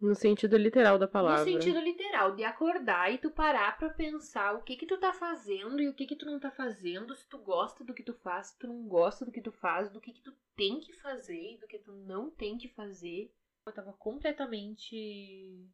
No 0.00 0.14
sentido 0.14 0.56
literal 0.56 0.98
da 0.98 1.06
palavra. 1.06 1.44
No 1.44 1.50
sentido 1.52 1.78
literal, 1.80 2.34
de 2.34 2.42
acordar 2.44 3.12
e 3.12 3.18
tu 3.18 3.30
parar 3.30 3.78
pra 3.78 3.90
pensar 3.90 4.54
o 4.54 4.62
que 4.62 4.76
que 4.76 4.86
tu 4.86 4.98
tá 4.98 5.12
fazendo 5.12 5.80
e 5.80 5.88
o 5.88 5.94
que 5.94 6.06
que 6.06 6.16
tu 6.16 6.26
não 6.26 6.40
tá 6.40 6.50
fazendo, 6.50 7.14
se 7.14 7.28
tu 7.28 7.38
gosta 7.38 7.84
do 7.84 7.94
que 7.94 8.02
tu 8.02 8.14
faz, 8.14 8.48
se 8.48 8.58
tu 8.58 8.66
não 8.66 8.86
gosta 8.88 9.24
do 9.24 9.30
que 9.30 9.40
tu 9.40 9.52
faz, 9.52 9.90
do 9.92 10.00
que 10.00 10.12
que 10.12 10.22
tu 10.22 10.32
tem 10.56 10.80
que 10.80 10.92
fazer 10.94 11.54
e 11.54 11.58
do 11.58 11.66
que 11.66 11.78
tu 11.78 11.92
não 11.92 12.30
tem 12.30 12.58
que 12.58 12.68
fazer. 12.68 13.32
Eu 13.64 13.72
tava 13.72 13.92
completamente 13.92 15.68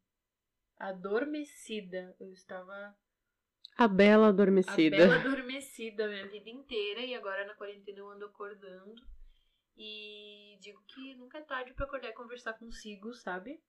adormecida. 0.79 2.15
Eu 2.21 2.33
estava 2.33 2.95
A 3.77 3.89
bela 3.89 4.27
a 4.27 4.29
adormecida. 4.29 4.97
bela 4.97 5.17
adormecida 5.17 6.05
a 6.05 6.09
minha 6.09 6.29
vida 6.29 6.51
inteira 6.51 7.01
e 7.01 7.15
agora 7.15 7.47
na 7.47 7.55
quarentena 7.55 7.99
eu 7.99 8.11
ando 8.11 8.27
acordando. 8.27 9.03
E 9.81 10.59
digo 10.61 10.83
que 10.89 11.15
nunca 11.15 11.39
é 11.39 11.43
tarde 11.43 11.73
pra 11.73 11.85
acordar 11.85 12.09
e 12.09 12.15
conversar 12.15 12.53
consigo, 12.55 13.15
sabe? 13.15 13.63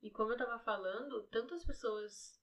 E 0.00 0.10
como 0.10 0.32
eu 0.32 0.38
tava 0.38 0.58
falando, 0.58 1.22
tanto 1.30 1.54
as 1.54 1.62
pessoas 1.62 2.42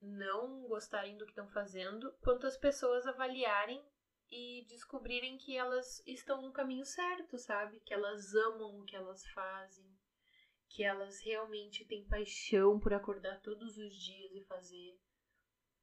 não 0.00 0.66
gostarem 0.66 1.18
do 1.18 1.26
que 1.26 1.32
estão 1.32 1.46
fazendo, 1.48 2.10
quanto 2.22 2.46
as 2.46 2.56
pessoas 2.56 3.06
avaliarem 3.06 3.86
e 4.30 4.64
descobrirem 4.66 5.36
que 5.36 5.54
elas 5.54 6.02
estão 6.06 6.40
no 6.40 6.50
caminho 6.50 6.86
certo, 6.86 7.36
sabe? 7.36 7.78
Que 7.80 7.92
elas 7.92 8.34
amam 8.34 8.80
o 8.80 8.84
que 8.84 8.96
elas 8.96 9.22
fazem, 9.28 9.94
que 10.70 10.82
elas 10.82 11.20
realmente 11.20 11.84
têm 11.84 12.06
paixão 12.06 12.80
por 12.80 12.94
acordar 12.94 13.38
todos 13.42 13.76
os 13.76 13.94
dias 13.94 14.32
e 14.32 14.40
fazer 14.46 14.98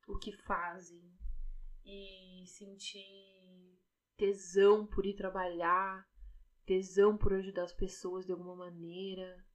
o 0.07 0.17
que 0.17 0.33
fazem 0.33 1.15
e 1.85 2.45
sentir 2.47 3.38
tesão 4.19 4.85
por 4.85 5.05
ir 5.05 5.15
trabalhar, 5.15 6.05
tesão 6.65 7.17
por 7.17 7.33
ajudar 7.33 7.63
as 7.63 7.71
pessoas 7.73 8.25
de 8.25 8.33
alguma 8.33 8.53
maneira, 8.53 9.45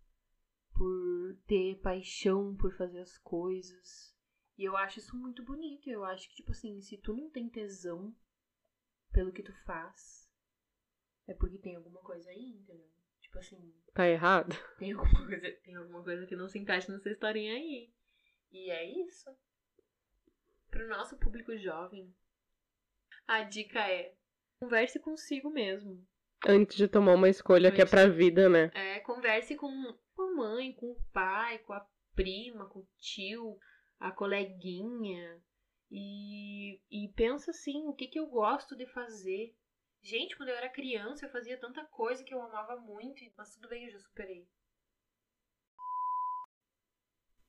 por 0.73 1.37
ter 1.47 1.79
paixão 1.81 2.57
por 2.57 2.75
fazer 2.75 3.01
as 3.01 3.19
coisas. 3.19 4.17
E 4.57 4.65
eu 4.65 4.75
acho 4.77 5.01
isso 5.01 5.15
muito 5.17 5.45
bonito. 5.45 5.89
Eu 5.89 6.03
acho 6.03 6.29
que, 6.29 6.37
tipo 6.37 6.51
assim, 6.51 6.81
se 6.81 6.97
tu 6.97 7.13
não 7.13 7.29
tem 7.31 7.49
tesão 7.49 8.17
pelo 9.13 9.33
que 9.33 9.43
tu 9.43 9.53
faz, 9.65 10.33
é 11.27 11.35
porque 11.35 11.59
tem 11.59 11.77
alguma 11.77 12.01
coisa 12.01 12.31
aí, 12.31 12.57
entendeu? 12.57 12.91
Tipo 13.21 13.39
assim, 13.39 13.75
Tá 13.93 14.09
errado? 14.09 14.55
tem 14.79 14.93
alguma 14.93 15.27
coisa, 15.27 15.53
tem 15.63 15.77
alguma 15.77 16.03
coisa 16.03 16.27
que 16.27 16.37
não 16.37 16.49
se 16.49 16.59
encaixa 16.59 16.91
nessa 16.91 17.11
historinha 17.11 17.53
aí. 17.53 17.93
E 18.51 18.71
é 18.71 18.85
isso. 18.85 19.31
Pro 20.71 20.89
nosso 20.89 21.19
público 21.19 21.57
jovem, 21.59 22.15
a 23.27 23.43
dica 23.43 23.79
é 23.89 24.17
converse 24.65 24.99
consigo 24.99 25.51
mesmo. 25.51 26.03
Antes 26.47 26.77
de 26.77 26.89
tomar 26.89 27.15
uma 27.15 27.29
escolha 27.29 27.71
que 27.71 27.81
é 27.81 27.85
Antes. 27.85 27.91
pra 27.91 28.09
vida, 28.09 28.49
né? 28.49 28.71
É, 28.75 29.01
converse 29.01 29.55
com, 29.57 29.71
com 30.15 30.23
a 30.23 30.35
mãe, 30.35 30.73
com 30.73 30.91
o 30.91 31.03
pai, 31.13 31.59
com 31.59 31.73
a 31.73 31.87
prima, 32.15 32.67
com 32.69 32.81
o 32.81 32.89
tio, 32.99 33.59
a 33.99 34.11
coleguinha. 34.11 35.41
E, 35.91 36.81
e 36.91 37.09
pensa 37.15 37.51
assim, 37.51 37.87
o 37.87 37.95
que, 37.95 38.09
que 38.09 38.19
eu 38.19 38.27
gosto 38.27 38.77
de 38.77 38.87
fazer. 38.87 39.55
Gente, 40.03 40.37
quando 40.37 40.51
eu 40.51 40.57
era 40.57 40.69
criança, 40.69 41.25
eu 41.25 41.31
fazia 41.31 41.59
tanta 41.59 41.85
coisa 41.87 42.23
que 42.23 42.35
eu 42.35 42.43
amava 42.43 42.77
muito, 42.77 43.25
mas 43.39 43.55
tudo 43.55 43.69
bem, 43.69 43.85
eu 43.85 43.93
já 43.93 43.99
superei. 43.99 44.47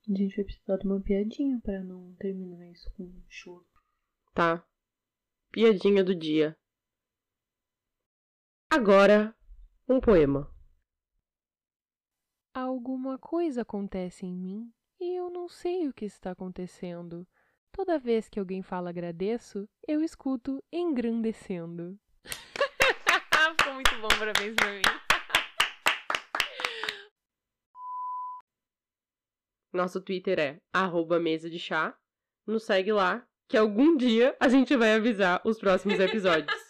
A 0.08 0.16
gente 0.16 0.36
vai 0.36 0.46
precisar 0.46 0.78
de 0.78 0.86
uma 0.86 1.02
piadinha 1.02 1.60
para 1.62 1.84
não 1.84 2.14
terminar 2.16 2.66
isso 2.70 2.90
com 2.96 3.04
um 3.04 3.24
choro. 3.28 3.66
Tá. 4.34 4.66
Piadinha 5.52 6.04
do 6.04 6.14
dia. 6.14 6.56
Agora, 8.70 9.34
um 9.88 10.00
poema. 10.00 10.52
Alguma 12.54 13.18
coisa 13.18 13.62
acontece 13.62 14.26
em 14.26 14.34
mim 14.34 14.74
e 15.00 15.18
eu 15.18 15.30
não 15.30 15.48
sei 15.48 15.88
o 15.88 15.94
que 15.94 16.06
está 16.06 16.32
acontecendo. 16.32 17.28
Toda 17.72 18.00
vez 18.00 18.30
que 18.30 18.40
alguém 18.40 18.62
fala 18.62 18.90
agradeço, 18.90 19.68
eu 19.88 20.02
escuto 20.02 20.64
engrandecendo. 20.72 22.00
Ficou 23.60 23.74
muito 23.74 23.92
bom, 24.02 24.08
parabéns 24.08 24.56
pra 24.56 24.72
mim. 24.72 24.82
Nosso 29.74 30.00
Twitter 30.00 30.40
é 30.40 30.62
arroba 30.74 31.20
mesa 31.20 31.50
de 31.50 31.60
chá. 31.60 31.94
Nos 32.48 32.64
segue 32.64 32.94
lá, 32.94 33.28
que 33.50 33.58
algum 33.58 33.98
dia 33.98 34.36
a 34.40 34.48
gente 34.48 34.76
vai 34.76 34.94
avisar 34.94 35.42
os 35.44 35.60
próximos 35.60 36.00
episódios. 36.00 36.65